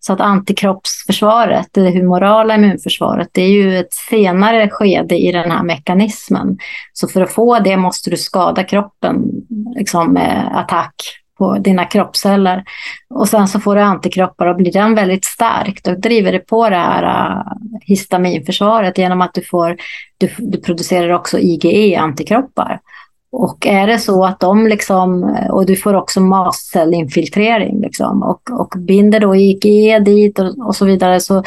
[0.01, 5.63] Så att antikroppsförsvaret, det humorala immunförsvaret, det är ju ett senare skede i den här
[5.63, 6.59] mekanismen.
[6.93, 9.25] Så för att få det måste du skada kroppen
[9.77, 10.95] liksom med attack
[11.45, 12.65] på dina kroppsceller.
[13.15, 16.69] Och sen så får du antikroppar och blir den väldigt stark, då driver det på
[16.69, 17.43] det här äh,
[17.81, 19.77] histaminförsvaret genom att du, får,
[20.19, 22.81] du, du producerar också IgE-antikroppar.
[23.33, 28.61] Och är det så att de liksom, äh, och du får också mastcellinfiltrering liksom, och,
[28.61, 31.43] och binder då IgE dit och, och så vidare, så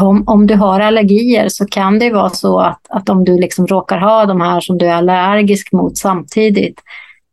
[0.00, 3.66] om, om, du har allergier så kan det vara så att, att om du liksom
[3.66, 6.80] råkar ha de här som du är allergisk mot samtidigt,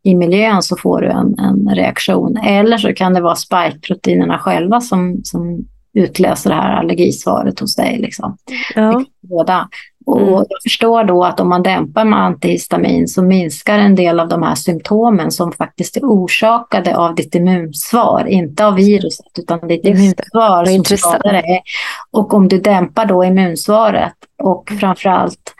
[0.02, 2.36] i miljön så får du en, en reaktion.
[2.36, 7.98] Eller så kan det vara spikeproteinerna själva som, som utlöser det här allergisvaret hos dig.
[7.98, 8.36] Liksom.
[8.74, 9.04] Ja.
[9.22, 9.68] Båda.
[10.06, 10.32] Och mm.
[10.34, 14.42] jag förstår då att om man dämpar med antihistamin så minskar en del av de
[14.42, 20.64] här symptomen som faktiskt är orsakade av ditt immunsvar, inte av viruset utan ditt immunsvar
[20.64, 21.62] som skadar dig.
[22.10, 25.54] Och om du dämpar då immunsvaret och framförallt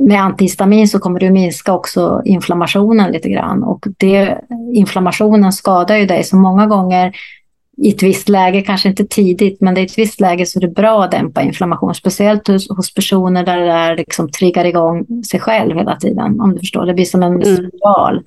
[0.00, 3.62] med antihistamin så kommer du minska också inflammationen lite grann.
[3.62, 4.38] Och det,
[4.74, 7.16] inflammationen skadar ju dig så många gånger
[7.76, 10.68] i ett visst läge, kanske inte tidigt, men i ett visst läge så är det
[10.68, 15.40] bra att dämpa inflammation, speciellt hos, hos personer där det där liksom triggar igång sig
[15.40, 16.86] själv hela tiden, om du förstår.
[16.86, 17.56] Det blir som en mm.
[17.56, 18.22] spiral.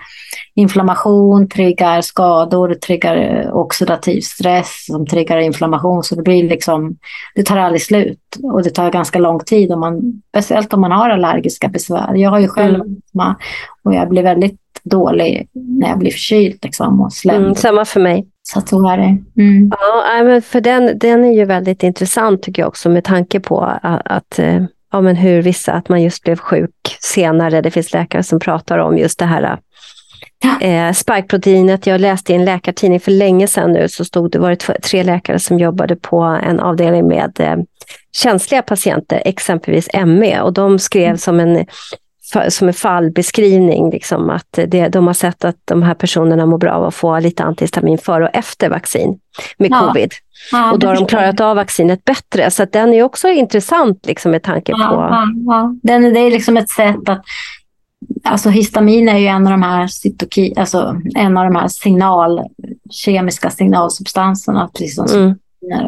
[0.56, 6.98] Inflammation triggar skador, triggar oxidativ stress som triggar inflammation, så det blir liksom,
[7.36, 10.91] det tar aldrig slut och det tar ganska lång tid, om man, speciellt om man
[10.91, 12.16] har allergiska besvär.
[12.16, 13.36] Jag har ju själv mm.
[13.84, 17.43] och jag blir väldigt dålig när jag blir förkyld liksom, och slem.
[17.43, 18.26] Mm, samma för mig.
[18.50, 19.41] Så att så är det.
[19.41, 19.72] Mm.
[19.80, 23.62] Ja, men för den, den är ju väldigt intressant tycker jag också med tanke på
[23.62, 27.62] att, att eh, ja, men hur vissa, att man just blev sjuk senare.
[27.62, 29.60] Det finns läkare som pratar om just det här
[30.62, 31.88] eh, spikeproteinet.
[31.88, 35.04] Jag läste i en läkartidning för länge sedan nu så stod det var det tre
[35.04, 37.58] läkare som jobbade på en avdelning med eh,
[38.18, 40.41] känsliga patienter, exempelvis ME.
[40.41, 41.18] Och de skrev mm.
[41.18, 41.66] som en
[42.50, 46.72] som en fallbeskrivning, liksom, att det, de har sett att de här personerna mår bra
[46.72, 49.20] av att få lite antihistamin före och efter vaccin
[49.58, 49.88] med ja.
[49.88, 50.12] covid.
[50.52, 52.52] Ja, och då har de klarat av vaccinet bättre.
[52.52, 54.96] Så den är också intressant liksom, med tanke ja, på...
[55.52, 57.22] Ja, Den, det är liksom ett sätt att...
[58.24, 62.42] Alltså histamin är ju en av de här, cytoki, alltså, en av de här signal,
[62.92, 65.36] kemiska signalsubstanserna, precis som mm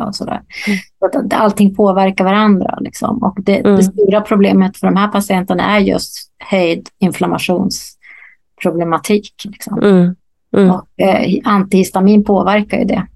[0.08, 0.42] och sådär.
[0.68, 0.80] Mm.
[1.00, 2.78] Så att allting påverkar varandra.
[2.82, 3.24] Liksom.
[3.24, 3.76] Och det, mm.
[3.76, 9.34] det, stora problemet för de här patienterna är just höjd inflammationsproblematik.
[9.46, 9.80] Liksom.
[9.80, 10.16] Mm.
[10.58, 10.72] Mm.
[10.72, 13.08] Och, eh, antihistamin påverkar ju det.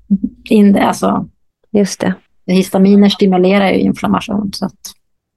[0.44, 1.28] In, alltså,
[1.72, 2.14] just det.
[2.48, 4.52] Histaminer stimulerar ju inflammation.
[4.54, 4.80] Så att,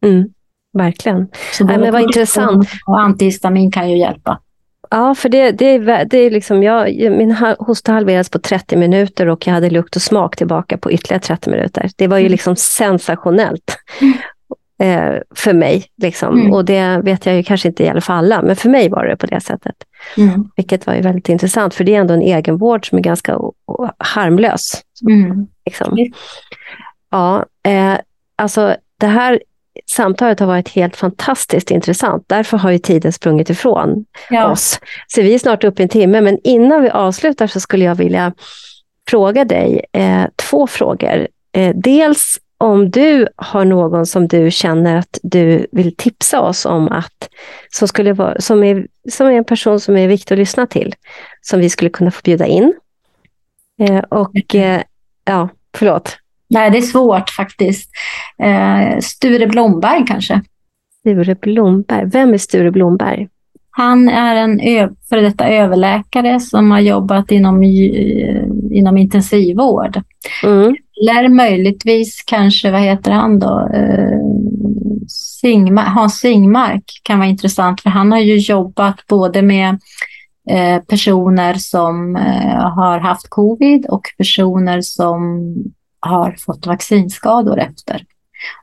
[0.04, 0.28] mm.
[0.72, 1.28] Verkligen.
[1.52, 2.68] Så Nej, men vad intressant.
[2.86, 4.40] Och antihistamin kan ju hjälpa.
[4.91, 9.47] Ja, för det, det, det är liksom, jag, min hosta halverades på 30 minuter och
[9.47, 11.91] jag hade lukt och smak tillbaka på ytterligare 30 minuter.
[11.97, 12.32] Det var ju mm.
[12.32, 13.76] liksom sensationellt
[14.82, 15.85] eh, för mig.
[16.03, 16.41] Liksom.
[16.41, 16.53] Mm.
[16.53, 19.16] Och det vet jag ju kanske inte gäller för alla, men för mig var det
[19.16, 19.76] på det sättet.
[20.16, 20.49] Mm.
[20.57, 23.39] Vilket var ju väldigt intressant, för det är ändå en egenvård som är ganska
[23.99, 24.82] harmlös.
[25.09, 25.47] Mm.
[25.66, 26.12] Liksom.
[27.11, 27.95] Ja, eh,
[28.37, 29.41] alltså det här
[29.86, 32.24] samtalet har varit helt fantastiskt intressant.
[32.26, 34.50] Därför har ju tiden sprungit ifrån ja.
[34.50, 34.80] oss.
[35.06, 37.94] Så vi är snart uppe i en timme, men innan vi avslutar så skulle jag
[37.94, 38.32] vilja
[39.08, 41.28] fråga dig eh, två frågor.
[41.52, 46.88] Eh, dels om du har någon som du känner att du vill tipsa oss om
[46.88, 47.28] att
[47.70, 50.94] som, skulle vara, som, är, som är en person som är viktig att lyssna till,
[51.40, 52.74] som vi skulle kunna få bjuda in.
[53.80, 54.82] Eh, och eh,
[55.24, 56.18] ja, förlåt.
[56.55, 57.90] Nej, det är svårt faktiskt.
[58.38, 60.40] Eh, Sture Blomberg kanske.
[61.00, 62.11] Sture Blomberg.
[62.11, 63.28] Vem är Sture Blomberg?
[63.70, 64.61] Han är en
[65.09, 67.62] före detta överläkare som har jobbat inom,
[68.70, 70.00] inom intensivvård.
[70.44, 70.76] Mm.
[71.11, 73.68] Eller möjligtvis kanske, vad heter han då?
[73.74, 74.18] Eh,
[75.09, 79.78] Singmark, Hans Singmark kan vara intressant för han har ju jobbat både med
[80.50, 85.44] eh, personer som eh, har haft covid och personer som
[86.09, 88.05] har fått vaccinskador efter.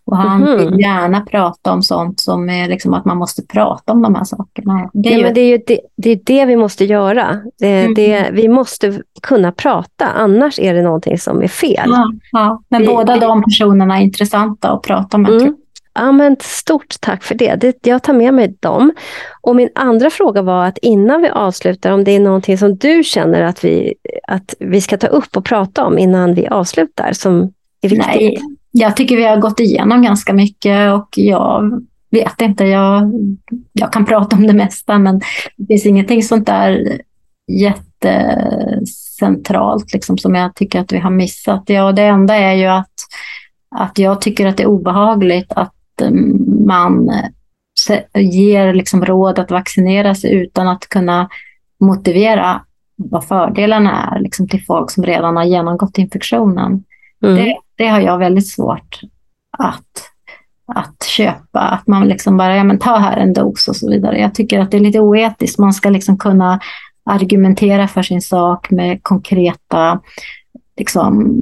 [0.06, 0.58] Och han mm.
[0.58, 4.24] vill gärna prata om sånt som är liksom att man måste prata om de här
[4.24, 4.90] sakerna.
[4.94, 5.24] Det är, ja, ju...
[5.24, 7.42] men det, är ju det, det, är det vi måste göra.
[7.60, 7.94] Det, mm.
[7.94, 11.90] det, vi måste kunna prata, annars är det någonting som är fel.
[11.90, 12.64] Ja, ja.
[12.70, 15.32] Men vi, båda de personerna är intressanta att prata med.
[15.32, 15.56] Mm.
[15.94, 17.56] Ja, men stort tack för det.
[17.56, 17.88] det.
[17.88, 18.94] Jag tar med mig dem.
[19.42, 23.04] Och min andra fråga var att innan vi avslutar, om det är någonting som du
[23.04, 23.94] känner att vi,
[24.28, 28.08] att vi ska ta upp och prata om innan vi avslutar som är viktigt?
[28.08, 28.38] Nej,
[28.72, 33.12] jag tycker vi har gått igenom ganska mycket och jag vet inte, jag,
[33.74, 35.22] jag kan prata om det mesta men
[35.58, 37.02] det finns ingenting sånt där
[37.52, 41.64] jättecentralt liksom, som jag tycker att vi har missat.
[41.66, 42.94] Ja, det enda är ju att,
[43.76, 46.12] att jag tycker att det är obehagligt att eh,
[46.66, 47.12] man
[48.14, 51.30] ger liksom råd att vaccinera sig utan att kunna
[51.80, 52.62] motivera
[53.10, 56.84] vad fördelarna är liksom till folk som redan har genomgått infektionen.
[57.24, 57.36] Mm.
[57.36, 59.00] Det, det, har jag väldigt svårt
[59.58, 60.04] att,
[60.76, 61.60] att köpa.
[61.60, 64.20] Att man liksom bara, ja men ta här en dos och så vidare.
[64.20, 65.60] Jag tycker att det är lite oetiskt.
[65.60, 66.60] Man ska liksom kunna
[67.06, 70.02] argumentera för sin sak med konkreta
[70.78, 71.38] liksom,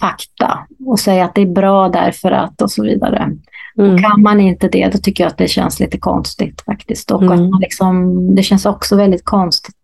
[0.00, 3.30] fakta och säga att det är bra därför att och så vidare.
[3.78, 3.94] Mm.
[3.94, 7.10] Och kan man inte det, då tycker jag att det känns lite konstigt faktiskt.
[7.10, 7.32] Och mm.
[7.32, 9.74] att man liksom, det känns också väldigt konstigt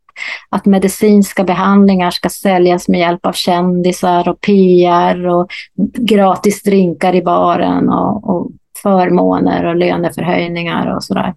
[0.48, 5.50] att medicinska behandlingar ska säljas med hjälp av kändisar och PR och
[5.98, 8.50] gratis drinkar i baren och, och
[8.82, 11.34] förmåner och löneförhöjningar och sådär.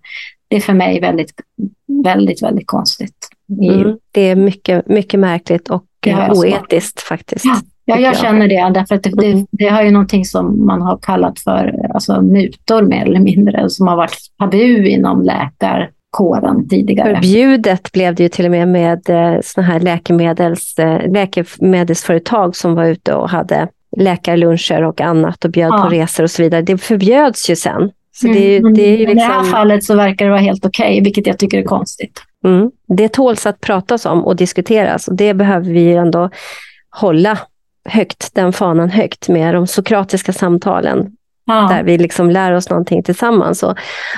[0.48, 1.32] Det är för mig väldigt,
[2.04, 3.30] väldigt, väldigt konstigt.
[3.62, 5.86] Mm, det är mycket, mycket märkligt och
[6.32, 7.46] oetiskt faktiskt.
[7.46, 7.56] Ja.
[7.86, 9.48] Ja, jag känner det, därför att det, det, mm.
[9.52, 13.88] det, har ju någonting som man har kallat för alltså, mutor mer eller mindre, som
[13.88, 15.24] har varit tabu inom
[16.14, 17.16] läkarkåren tidigare.
[17.16, 22.76] Förbjudet blev det ju till och med med eh, såna här läkemedels, eh, läkemedelsföretag som
[22.76, 25.84] var ute och hade läkarluncher och annat och bjöd ja.
[25.84, 26.62] på resor och så vidare.
[26.62, 27.92] Det förbjöds ju sen.
[28.16, 28.40] Så mm.
[28.40, 29.12] det, det är liksom...
[29.12, 31.58] I det här liksom- fallet så verkar det vara helt okej, okay, vilket jag tycker
[31.58, 32.22] är konstigt.
[32.46, 32.72] Mm.
[32.88, 36.30] Det tåls att pratas om och diskuteras och det behöver vi ändå
[36.90, 37.38] hålla
[37.86, 41.12] högt, den fanan högt med de sokratiska samtalen.
[41.46, 41.68] Ja.
[41.72, 43.64] Där vi liksom lär oss någonting tillsammans.
[43.64, 43.78] Och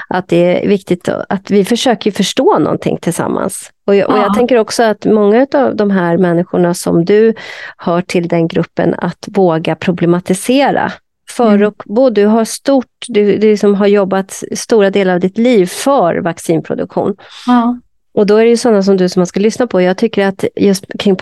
[0.09, 3.71] att det är viktigt att vi försöker förstå någonting tillsammans.
[3.87, 4.13] Och jag, ja.
[4.13, 7.33] och jag tänker också att många av de här människorna som du
[7.77, 10.91] hör till den gruppen, att våga problematisera.
[11.29, 12.13] För mm.
[12.13, 17.15] du har stort, du, du liksom har jobbat stora delar av ditt liv för vaccinproduktion.
[17.47, 17.79] Ja.
[18.15, 19.81] Och då är det ju sådana som du som man ska lyssna på.
[19.81, 21.15] Jag tycker att just kring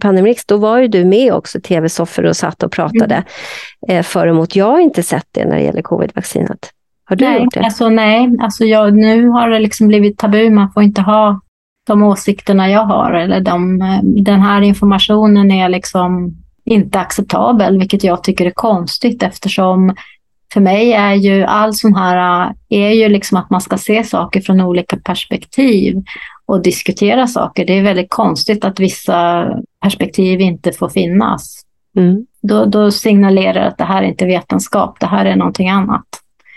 [0.00, 3.98] Pandemrix, då var ju du med också i tv-soffor och satt och pratade mm.
[3.98, 4.56] eh, för och emot.
[4.56, 6.70] Jag har inte sett det när det gäller covid-vaccinet.
[7.04, 7.60] Har du nej, gjort det?
[7.60, 10.50] Alltså, nej, alltså jag, nu har det liksom blivit tabu.
[10.50, 11.40] Man får inte ha
[11.86, 13.12] de åsikterna jag har.
[13.12, 19.22] Eller de, eh, den här informationen är liksom inte acceptabel, vilket jag tycker är konstigt
[19.22, 19.94] eftersom
[20.52, 24.40] för mig är ju all sån här, är ju liksom att man ska se saker
[24.40, 26.02] från olika perspektiv
[26.46, 27.64] och diskutera saker.
[27.64, 29.48] Det är väldigt konstigt att vissa
[29.82, 31.64] perspektiv inte får finnas.
[31.96, 32.26] Mm.
[32.42, 36.06] Då, då signalerar att det här är inte vetenskap, det här är någonting annat.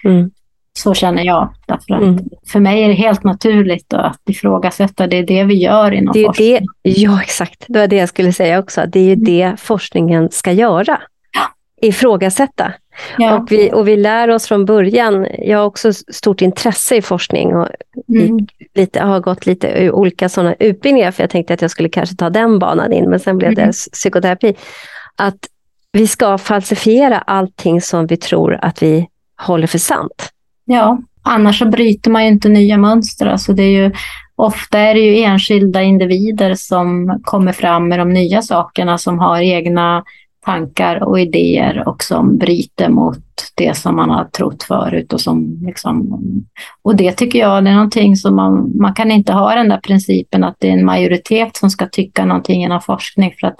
[0.03, 0.31] Mm.
[0.77, 1.53] Så känner jag.
[1.67, 2.19] Därför mm.
[2.47, 5.07] För mig är det helt naturligt att ifrågasätta.
[5.07, 6.67] Det är det vi gör inom det är forskning.
[6.83, 7.65] Det, ja, exakt.
[7.67, 8.85] Det var det jag skulle säga också.
[8.87, 9.25] Det är mm.
[9.25, 11.01] det forskningen ska göra.
[11.33, 11.87] Ja.
[11.87, 12.73] Ifrågasätta.
[13.17, 13.37] Ja.
[13.37, 15.27] Och, vi, och vi lär oss från början.
[15.39, 17.67] Jag har också stort intresse i forskning och
[18.09, 18.47] mm.
[18.75, 22.29] lite, har gått lite olika sådana utbildningar för jag tänkte att jag skulle kanske ta
[22.29, 23.65] den banan in men sen blev mm.
[23.65, 24.55] det psykoterapi.
[25.15, 25.47] Att
[25.91, 29.07] vi ska falsifiera allting som vi tror att vi
[29.41, 30.29] håller för sant.
[30.65, 33.25] Ja, annars så bryter man ju inte nya mönster.
[33.25, 33.91] Alltså det är ju,
[34.35, 39.41] ofta är det ju enskilda individer som kommer fram med de nya sakerna som har
[39.41, 40.03] egna
[40.45, 43.17] tankar och idéer och som bryter mot
[43.55, 45.13] det som man har trott förut.
[45.13, 46.23] Och, som liksom,
[46.81, 50.43] och det tycker jag är någonting som man, man kan inte ha den där principen
[50.43, 53.59] att det är en majoritet som ska tycka någonting inom forskning för att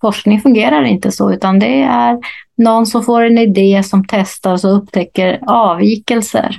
[0.00, 2.18] forskning fungerar inte så, utan det är
[2.56, 6.56] någon som får en idé som testas och upptäcker avvikelser.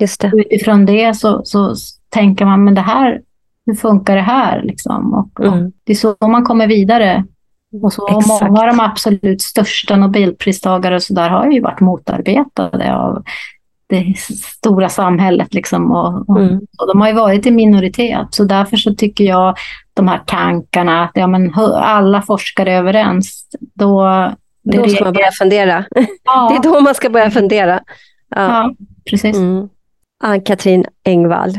[0.00, 0.32] Just det.
[0.34, 1.74] Utifrån det så, så
[2.08, 3.20] tänker man, men det här,
[3.66, 4.62] hur funkar det här?
[4.62, 5.14] Liksom?
[5.14, 5.52] Och, mm.
[5.52, 7.24] och det är så man kommer vidare.
[7.82, 8.42] Och så Exakt.
[8.42, 13.22] många av de absolut största Nobelpristagare så där har ju varit motarbetade av
[13.88, 14.14] det
[14.58, 15.54] stora samhället.
[15.54, 16.60] Liksom, och, och, mm.
[16.78, 18.26] och, de har ju varit i minoritet.
[18.30, 19.56] Så därför så tycker jag
[19.94, 23.48] de här tankarna, att ja, men, alla forskare är överens.
[23.74, 24.02] Då,
[24.62, 25.84] då ska man börja fundera.
[26.24, 26.48] Ja.
[26.50, 27.80] Det är då man ska börja fundera.
[28.28, 28.74] Ja, ja
[29.10, 29.36] precis.
[29.36, 29.68] Mm.
[30.24, 31.58] Ann-Katrin Engvall.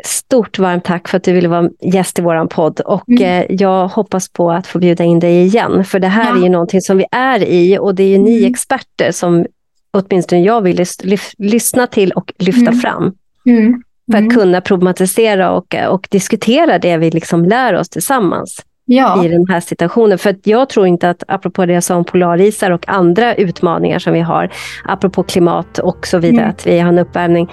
[0.00, 0.04] Mm.
[0.04, 3.22] Stort varmt tack för att du ville vara gäst i vår podd och mm.
[3.22, 5.84] eh, jag hoppas på att få bjuda in dig igen.
[5.84, 6.38] För det här ja.
[6.38, 8.50] är ju någonting som vi är i och det är ju ni mm.
[8.50, 9.46] experter som
[9.90, 12.80] åtminstone jag vill lys lyssna till och lyfta mm.
[12.80, 13.14] fram.
[13.46, 13.82] Mm.
[14.12, 19.24] För att kunna problematisera och, och diskutera det vi liksom lär oss tillsammans ja.
[19.24, 20.18] i den här situationen.
[20.18, 24.12] För jag tror inte att, apropå det jag sa om polarisar och andra utmaningar som
[24.12, 24.50] vi har,
[24.84, 26.50] apropå klimat och så vidare, mm.
[26.50, 27.50] att vi har en uppvärmning.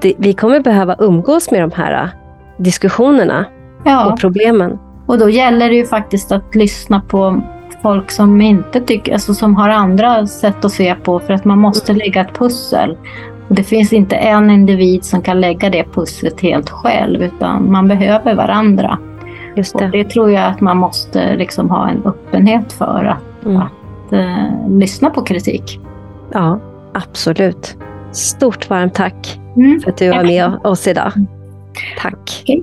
[0.00, 2.10] Det, vi kommer behöva umgås med de här
[2.58, 3.44] diskussionerna
[3.84, 4.12] ja.
[4.12, 4.78] och problemen.
[5.06, 7.42] Och då gäller det ju faktiskt att lyssna på
[7.82, 11.58] folk som inte tycker, alltså som har andra sätt att se på för att man
[11.58, 12.96] måste lägga ett pussel.
[13.48, 17.88] Och det finns inte en individ som kan lägga det pusslet helt själv utan man
[17.88, 18.98] behöver varandra.
[19.56, 19.84] Just det.
[19.84, 23.62] Och det tror jag att man måste liksom ha en öppenhet för att, mm.
[23.62, 25.80] att uh, lyssna på kritik.
[26.32, 26.60] Ja,
[26.94, 27.76] absolut.
[28.12, 29.80] Stort varmt tack mm.
[29.80, 31.12] för att du var med oss idag.
[31.98, 32.42] Tack.
[32.42, 32.62] Okay.